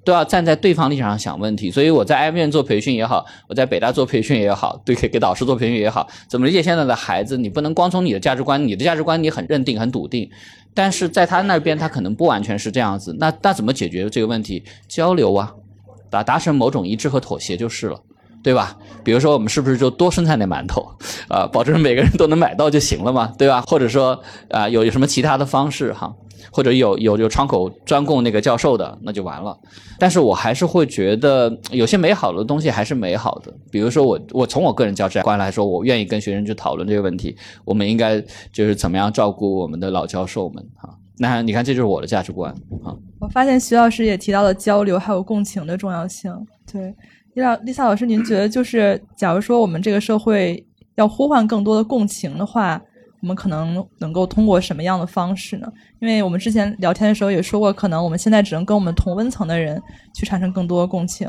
[0.04, 7.38] 都要站在对方立场上想问题，所以我在 M 院做培训也好，我在北大做培训也好， 对给给导师做培训也好，怎么理解现在的孩子？
[7.38, 10.30] 你不能光从你的价值观，你的价值观你很认定很笃定，
[10.74, 13.16] 但是在他那边他可能不完全是这样子。
[13.20, 14.64] 那那怎么解决这个问题？
[14.88, 15.54] 交流啊，
[16.10, 18.02] 达达成某种一致和妥协就是了，
[18.44, 18.78] 对吧？
[19.04, 20.86] 比如说我们是不是就多生产点馒头
[21.30, 23.62] 啊，保证每个人都能买到就行了嘛，对吧？
[23.62, 26.14] 或者说啊，有有什么其他的方式哈？
[26.52, 29.58] 或者有有有窗口专供那个教授的，那就完了。
[29.98, 33.52] 但是我还是会觉得有些美好的东西还是美好的。
[33.72, 37.36] 比如说我我从我个人价值观来说，我愿意跟学生去讨论这个问题。
[37.66, 38.22] 我们应该
[38.52, 40.94] 就是怎么样照顾我们的老教授们啊？
[41.18, 42.52] 那你看，这就是我的价值观
[42.84, 42.94] 啊。
[43.20, 46.32] 我发现徐老师也提到了交流还有共情的重要性。
[46.72, 46.94] 对，
[47.34, 50.66] 丽莎丽萨老师，您觉得就是假如说我们这个社会
[50.96, 52.82] 要呼唤更多的共情的话？
[53.22, 55.68] 我们可能能够通过什么样的方式呢？
[56.02, 59.82] 因为我们之前聊天的时候也说过，可能我们现在只能跟我们同温层的人
[60.14, 61.26] 去产生更多的共情。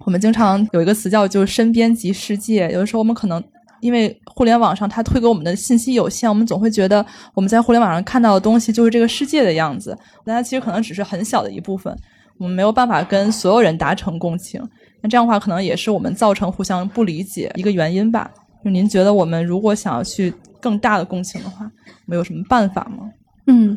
[0.00, 2.68] 我们经常有一个词叫“就是身边即世界”。
[2.70, 3.42] 有的时候我们可能
[3.80, 9.96] 因为互联网上它推给我们的信息有限，我们总会觉得我们在互联网上看到的东西就是这个世界的样子，
[10.26, 11.96] 但它其实可能只是很小的一部分。
[12.36, 14.62] 我们没有办法跟所有人达成共情，
[15.00, 18.30] 那这样的话可能也是我们造成互相不理解一个原因吧。
[18.64, 20.32] 就您觉得我们如果想要去。
[20.60, 21.70] 更大的共情的话，
[22.04, 23.08] 没有什么办法吗？
[23.50, 23.74] 嗯，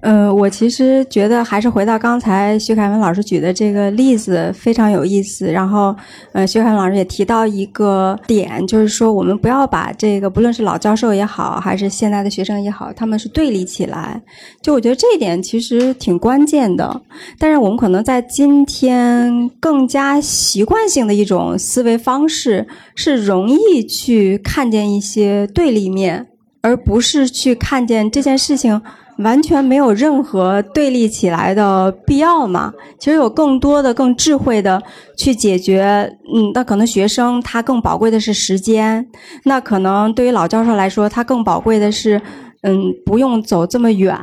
[0.00, 5.50] 呃，我其实觉得还是回到刚才徐凯文老师举的这个例子非常有意思。
[5.50, 5.96] 然后，
[6.32, 14.20] 呃，徐凯文老师也提到一个点，就是说我们不要把这个不论是老教授也好，还是现在的学生也好，他们是对立起来。
[14.60, 17.00] 就我觉得这一点其实挺关键的。
[17.38, 26.26] 但是我们可能在今天更加习惯性的一种思维方式，是容易去看见一些对立面，
[26.64, 28.80] 而不是去看见这件事情。
[29.18, 32.72] 完全没有任何对立起来的必要嘛？
[32.98, 34.82] 其实有更多的、更智慧的
[35.16, 36.18] 去解决。
[36.34, 39.06] 嗯，那可能学生他更宝贵的是时间，
[39.44, 42.20] 那可能对于老教授来说，他更宝贵的是，
[42.66, 44.16] 嗯，不用走这么远，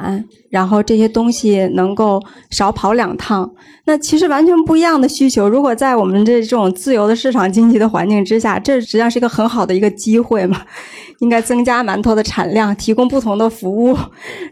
[0.49, 2.19] 然后这些东西能够
[2.49, 3.47] 少跑两趟。
[3.85, 5.47] 那其实完全不一样的需求。
[5.47, 10.59] 如果在我们这种自由的市场经济的环境之下，这实际上是一个很好的一个机会嘛。
[11.19, 13.95] 应该增加馒头的产量，提供不同的服务，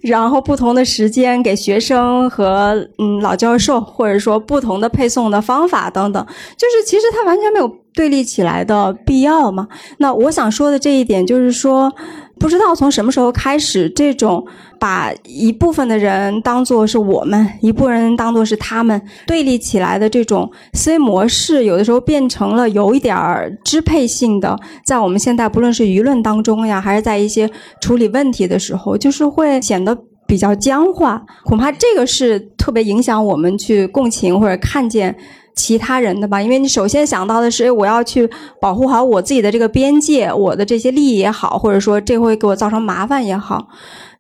[0.03, 6.23] 然后不同的时间给学生和嗯老教授，或者说不同的配送的方法等等，
[6.55, 9.67] 就是其实它完全没有对立起来的必要嘛。
[9.97, 11.91] 那我想说的这一点就是说。
[12.39, 14.45] 不知道从什么时候开始，这种
[14.79, 27.49] 把一部分的人当做是我们，一部分人当做是他们对立起来的这种思维模式，有的时候变成了有一点儿支配性的，在我们现在不论是舆论当中呀，还是在一些
[27.81, 31.21] 处理问题的时候，就是会显得比较僵化。
[31.43, 35.15] 恐怕这个是特别影响我们去共情或者看见。
[35.59, 38.29] 其他人的吧，因为你首先想到的是，我要去
[38.61, 43.67] 保护好我自己的这个边界，我的这些利益也好，或者说这会给我造成麻烦也好。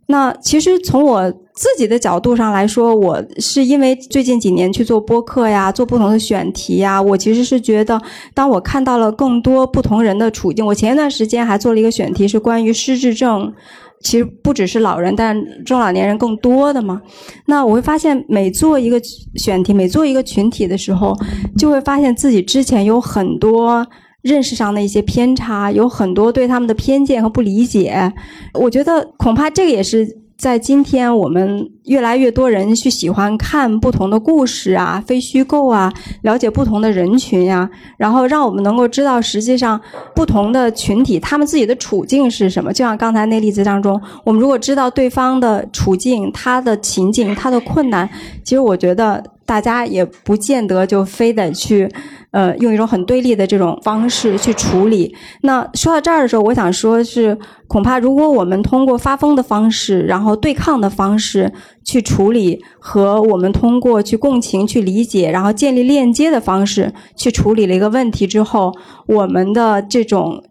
[0.07, 8.01] 那其实从我自己的角度上来说，我是因为最近几年去做播客呀，做不同的选题呀，我其实是觉得，
[8.33, 13.53] 当我看到了更多不同人的处境，我前一段时间还做了一个选题，是关于失智症。
[14.01, 17.01] 其实不只是老人，但中老年人更多的嘛。
[17.47, 18.99] 那我会发现，每做一个
[19.35, 21.15] 选题，每做一个群体的时候，
[21.57, 23.85] 就会发现自己之前有很多
[24.21, 28.13] 认识上的一些偏差，有很多对他们的偏见和不理解。
[28.53, 30.17] 我觉得恐怕这个也是。
[30.39, 39.77] 在今天，我们越来越多人去喜欢看不同的故事啊，非虚构啊，了解不同的人群呀，然后让我们能够知道，实际上
[40.15, 42.71] 不同的群体他们自己的处境是什么。
[42.71, 48.09] 就像刚才那例子当中，我们如果知道对方的处境、他的情境、他的困难，
[48.45, 49.21] 其实我觉得。
[49.49, 51.89] 大家也不见得就非得去，
[52.29, 55.15] 呃，用一种很对立的这种方式去处理。
[55.41, 57.35] 那说到这儿的时候，我想说是，
[57.67, 61.51] 恐怕如果我们通过发疯的方式，然后对抗的方式
[61.83, 68.71] 去处理，和我们通过去共情、去理解，然后建立链接的方式去处理了一个问题之后，
[69.07, 70.43] 我们的这种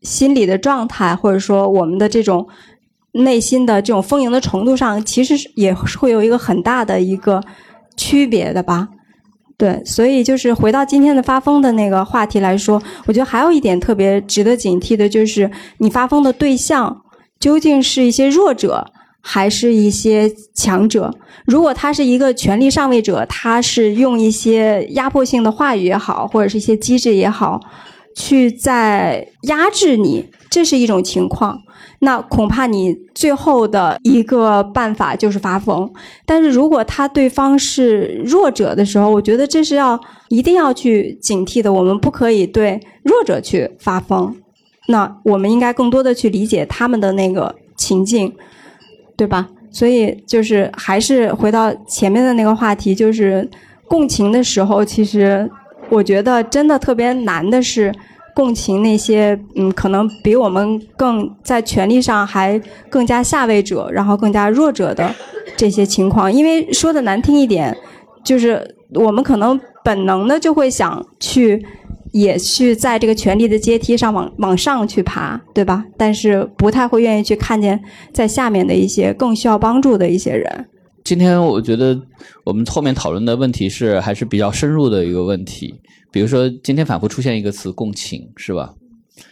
[0.00, 2.48] 心理的状态，或者说我们的这种
[3.12, 7.42] 内心的这种丰盈的程度上，其实也会有一个很大的一个。
[7.98, 8.88] 区别的吧，
[9.58, 17.02] 对，所以就是回到今天的发疯的那个话题来说，我觉得还有一点特别值得警惕的，就是你发疯的对象
[17.40, 18.86] 究竟是一些弱者，
[19.20, 21.12] 还是一些强者？
[21.44, 27.60] 如果他是一个权力上位者，他是用一些压迫性的话语也好，或者是一些机制也好，
[28.14, 31.58] 去在压制你，这是一种情况。
[32.00, 35.90] 那恐怕你最后的一个办法就是发疯，
[36.24, 41.72] 但是如果他对方是弱者的时候，我觉得这是要一定要去警惕的。
[41.72, 44.32] 我们不可以对弱者去发疯，
[44.86, 48.32] 那我们应该更多的去理解他们的那个情境，
[49.16, 49.48] 对吧？
[49.72, 53.48] 所以就是还是回到前面的那个话题，就是
[53.88, 55.50] 共情的时候，其实
[55.90, 57.92] 我觉得真的特别难的是。
[58.38, 62.56] 共情那些嗯，可能比我们更在权力上还
[62.88, 65.12] 更加下位者，然后更加弱者的
[65.58, 66.32] 这些情况。
[66.32, 67.76] 因为说的难听一点，
[68.22, 71.66] 就是我们可能本能的就会想去，
[72.12, 75.84] 也去在这个权力的阶梯上往往上去爬，对吧？
[75.96, 77.82] 但是不太会愿意去看见
[78.12, 80.68] 在下面的一些更需要帮助的一些人。
[81.08, 81.98] 今天我觉得
[82.44, 85.74] 我们后面讨论的问题是还是比较深入的一个问题。
[86.12, 88.74] 比如说，今天反复出现一个词“共情”，是吧？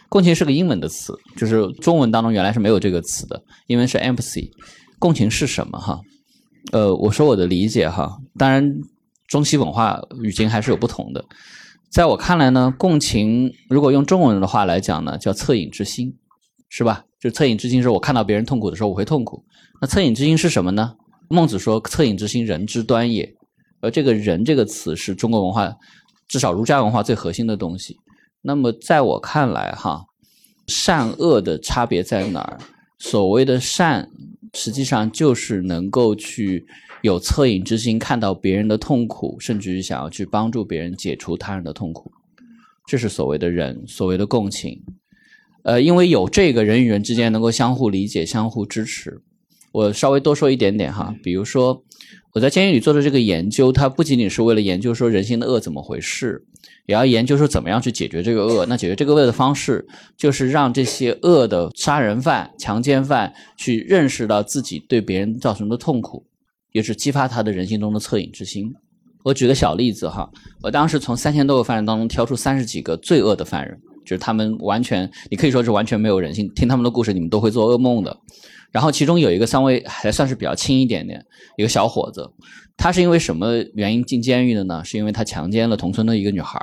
[0.09, 4.49] 共情是个英文的词，就是中文当中原来是没有这个词的，英文是 empathy。
[4.97, 5.77] 共情是什么？
[5.77, 6.01] 哈，
[6.71, 8.73] 呃，我说我的理解哈，当然
[9.27, 11.23] 中西文化语境还是有不同的。
[11.91, 16.15] 在我看来呢，共情如果用中文的话来讲呢，叫恻隐之心，
[16.69, 17.05] 是吧？
[17.21, 19.45] 就恻隐之心是我看到别人痛苦的时候我会痛苦。
[19.79, 20.95] 那恻隐之心是什么呢？
[21.29, 23.35] 孟子说：“恻隐之心，人之端也。”
[23.81, 25.75] 而这个人这个词是中国文化。
[26.29, 27.95] 至少儒家文化最核心的东西。
[28.41, 30.03] 那么，在我看来，哈，
[30.67, 32.59] 善恶的差别在哪儿？
[32.99, 34.09] 所谓的善，
[34.53, 36.67] 实际上就是能够去
[37.01, 42.11] 有恻隐之心，看到别人的痛苦，甚至于想要去帮助别人解除他人的痛苦。
[42.85, 44.83] 这是所谓的人，所谓的共情。
[45.63, 49.21] 呃，因为有这个人与人之间能够相互理解、相互支持。
[49.71, 51.83] 我稍微多说一点点哈，比如说。
[52.33, 56.39] 我在监狱里做的这个研究，它不仅仅是为了研究说人性的恶怎么回事，
[56.85, 58.63] 也要研究说怎么样去解决这个恶。
[58.67, 59.83] 那解决这个恶的方式，
[60.15, 66.23] 就是让这些恶的杀人犯、强奸犯去认识到自己对别人造成的痛苦，
[66.73, 68.71] 也是激发他的人性中的恻隐之心。
[69.23, 70.29] 我举个小例子哈，
[70.61, 76.47] 我当时从三千多个犯人当中挑出三十几个罪恶的犯人，就是他们完全，你可以说是完全没有人性。
[76.53, 78.15] 听他们的故事，你们都会做噩梦的。
[78.71, 81.23] 然后其中有一个稍微还算是比较轻一点点，
[81.57, 82.29] 一个小伙子，
[82.75, 84.83] 他是因为什么原因进监狱的呢？
[84.83, 86.59] 是因为他强奸了同村的一个女孩，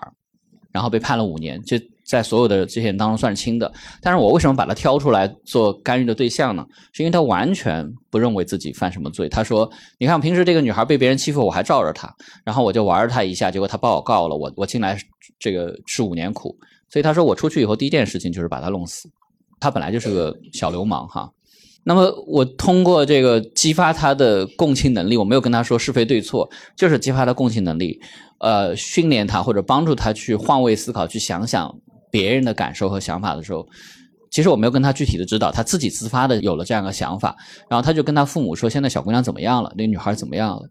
[0.70, 3.72] 然后被判了五年，就在所有的这些人当中算是轻的。
[4.02, 6.64] 但是我为什么把他挑出来做干预的对象呢？
[6.92, 9.28] 是因为他完全不认为自己犯什么罪。
[9.28, 14.98] 他说：“你看，平时这个女孩被别人欺负，我还罩着她，然后我就玩着她一下，结果她把我告了，我我进来
[15.38, 16.54] 这个吃五年苦。
[16.90, 19.08] 所以他说我出去以后第一件事情就是把她弄死。
[19.58, 21.30] 他本来就是个小流氓哈。”
[21.86, 28.00] 那么我通过这个激发他的共情能力，我没有跟他说是非对错，就是激发他共情能力，
[28.38, 31.74] 呃，训练他或者帮助他去换位思考，去想想
[32.10, 33.68] 别人的感受和想法的时候，
[34.30, 37.36] 其实我没有跟他具体的指导，他自己自发的有了这样的想法，
[37.68, 39.72] 然后他就跟他父母说，现在小姑娘怎么样了？
[39.76, 40.62] 那女孩怎么样了？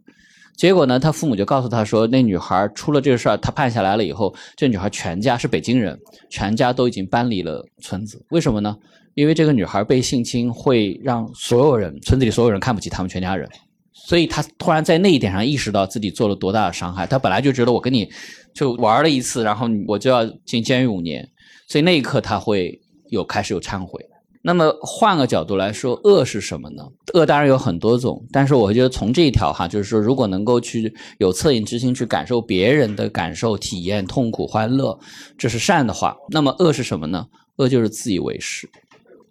[0.58, 6.00] 结果呢，他父母就告诉他说，那女孩出了这个事儿，他判下来了以后，这女孩全家是北京人，
[6.30, 8.76] 全家都已经搬离了村子，为什么呢？
[9.16, 13.48] 因为这个女孩被性侵，会让所有人村子里所有人看不起他们全家人，
[13.92, 17.06] 所以他突然在那一点上意识到自己做了多大的伤害。
[17.06, 18.10] 他本来就觉得我跟你
[18.54, 21.28] 就玩了一次，然后我就要进监狱五年，
[21.68, 24.04] 所以那一刻他会有开始有忏悔。
[24.46, 26.84] 那么换个角度来说，恶是什么呢？
[27.14, 35.00] 恶当然有很多种，但是我觉得从这一条哈，就是说如果能够去有恻隐之心去感受别人的感受、体验、痛苦、欢乐，
[35.38, 37.26] 这是善的话，那么恶是什么呢？
[37.56, 38.70] 恶就是自以为是。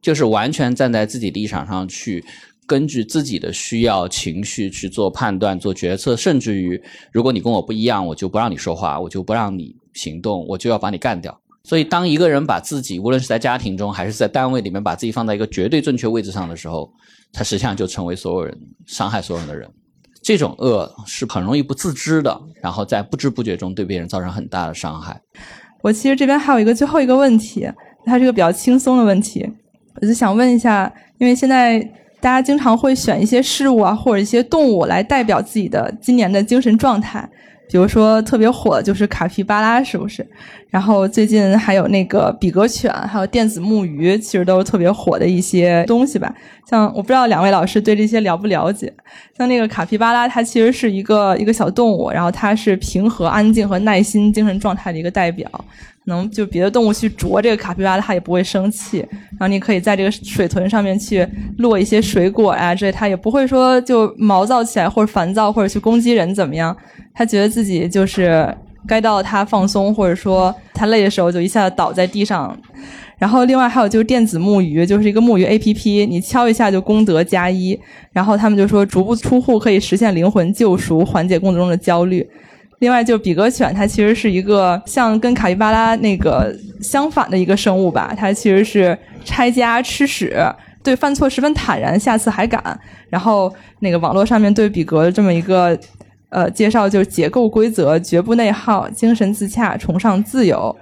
[0.03, 2.23] 就是完全站在自己立场上去，
[2.67, 6.83] 根据自己的需要、情绪去做判断、做决策，甚至于，
[7.13, 11.39] 如果你跟我不一样，我就不让你说话，我就不让你行动，我就要把你干掉。
[11.65, 16.93] 所以，当一个人把自己，无论是在家庭中还是在单位里面，把自己放在一个绝对正确位置上的时候，
[17.33, 19.71] 他实际上就成为所有人伤害所有人的人。
[20.21, 25.21] 这种恶是很容易不自知的，然后在不知不觉中对别人造成很大的伤害。
[25.83, 27.69] 我其实这边还有一个最后一个问题，
[28.05, 29.49] 它是个比较轻松的问题，
[30.01, 31.79] 我就想问一下，因为现在
[32.21, 37.29] 大家经常会选一些事物啊，或者一些动物来代表自己的今年的精神状态。
[37.71, 40.27] 比如说特别火就是卡皮巴拉，是不是？
[40.69, 46.35] 然后最近还有那个比格犬，还有电子木鱼，其实都是特别火的一些东西吧。
[46.69, 48.93] 像我不知道两位老师对这些了不了解？
[49.39, 55.49] 像那个卡皮巴拉，它其实是一个一个小动物，然后它是平和、安静和耐心精神状态的一个代表。
[56.07, 58.99] 能就别的动物去啄这个卡皮巴拉，它也不会生气。
[59.31, 61.27] 然后你可以在这个水豚上面去
[61.59, 66.77] 落一些水果啊，这它也不会说就毛躁起来或者烦躁或者去攻击人怎么样。
[67.15, 68.53] 它觉得自己就是
[68.87, 72.59] 该到它放松，或者说它累的时候就一下子倒在地上。
[73.19, 77.79] 然后另外还有就是电子木鱼，就是一个木鱼 A P P，你敲一下就功德加一。
[78.11, 82.29] 然后他们就说足不出户可以实现灵魂救赎，缓解工作中的焦虑。
[82.83, 90.37] 另外就比格犬，它其实是一个像跟卡皮巴拉那个相反的一个生物吧，它其实是拆家吃屎，
[90.83, 92.61] 对犯错十分坦然，下次还敢。
[93.09, 95.79] 然后那个网络上面对比格的这么一个。
[96.35, 100.75] 呃，介绍就是结构规则，绝不内耗，精神自洽，崇尚自由。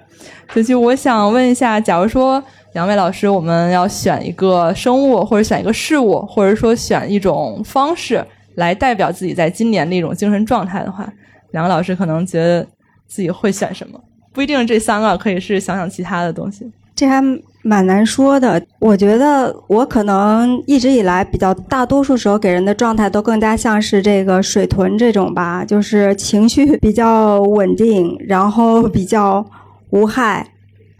[0.47, 2.41] 所以，我想问一下，假如说
[2.71, 8.25] 两位老师，我们要选一个生物，或者选一个事物，或者说选一种方式
[8.55, 11.11] 来代表自己在今年的一种精神状态的话，
[11.51, 12.65] 两位老师可能觉得
[13.07, 13.99] 自己会选什么？
[14.33, 16.69] 不一定这三个，可以是想想其他的东西。
[16.95, 17.21] 这还
[17.63, 18.61] 蛮难说的。
[18.79, 29.45] 我觉得我可能一直以来比较大多数时候给人的状态都更加像是这个水豚这种吧，就是情绪比较稳定，然后比较
[29.89, 30.47] 无害。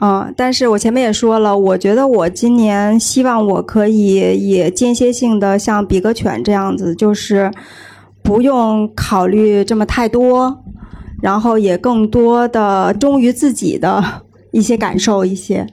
[0.04, 7.52] 嗯，但是我前面也说了，我觉得我今年希望我可以也间歇性的像比格犬这样子，就是
[8.24, 10.64] 不用考虑这么太多，
[11.22, 15.68] 然后也更多的忠于自己的一些感受一些。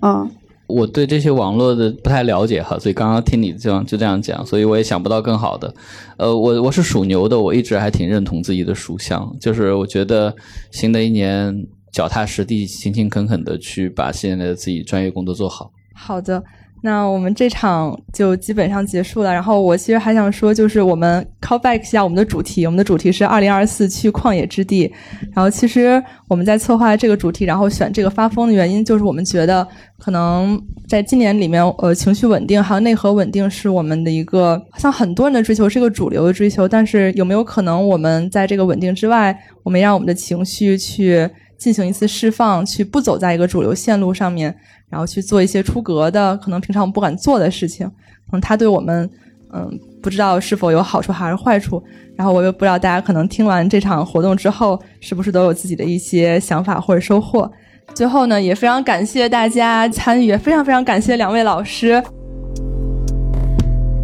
[0.00, 0.30] 嗯，
[0.66, 5.72] 我对这些网络的不太了解哈，所以刚刚听你这样就这样讲，所以我也想不到更好的。
[6.16, 10.34] 呃，我我是属牛的，我一直还挺认同自己的属相，就是我觉得
[10.70, 15.70] 新的一年脚踏实地、勤勤恳恳的去把现在的自己专业工作做好。
[15.94, 16.42] 好的。
[16.84, 19.32] 那我们这场就基本上结束了。
[19.32, 22.66] 然后我其实还想说，就是我们 call back 一下我们的主题。
[22.66, 24.92] 我们的主题是二零二四去旷野之地。
[25.32, 29.66] 然后其实我们在策划这个主题，然后选这个发疯的原因，就是我们觉得
[29.96, 36.66] 可能在今年里面，呃，情绪稳定还有内核稳定是我们的一个像很多人的追求，是一个主流的追求。
[36.66, 44.52] 但是有没有可能，我们在这个稳定之外，我们让我们的情绪去进行一次释放，去不走在一个主流线路上面？
[44.92, 47.86] 然后去做一些出格的，可能平常我们不敢做的事情，
[48.26, 49.08] 可能它对我们，
[49.54, 51.82] 嗯，不知道是否有好处还是坏处。
[52.14, 57.50] 然后我又不知道大家可能听完这场活动之后，是不是都有自己的一些想法或者收获。
[57.94, 62.02] 最后呢，也非常感谢大家参与，非常非常感谢两位老师，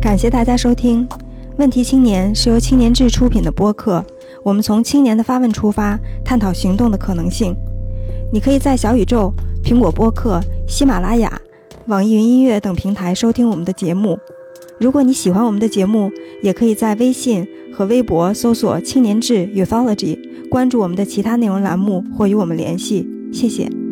[0.00, 1.06] 感谢大家收听
[1.58, 4.02] 《问题青年》是由青年志出品的播客，
[4.42, 7.54] 我们从青年的发问出发，探讨行动的可能性。
[8.32, 9.32] 你可以在小宇宙。
[9.64, 11.40] 苹果播客、喜马拉雅、
[11.88, 14.18] 网易云音乐等平台收听我们的节目。
[14.78, 16.10] 如果你喜欢我们的节目，
[16.42, 20.18] 也可以在微信和微博搜索“青年志 Youthology”，
[20.48, 23.06] 关注我们的其他内容栏目或与我们联系。
[23.30, 23.87] 谢谢。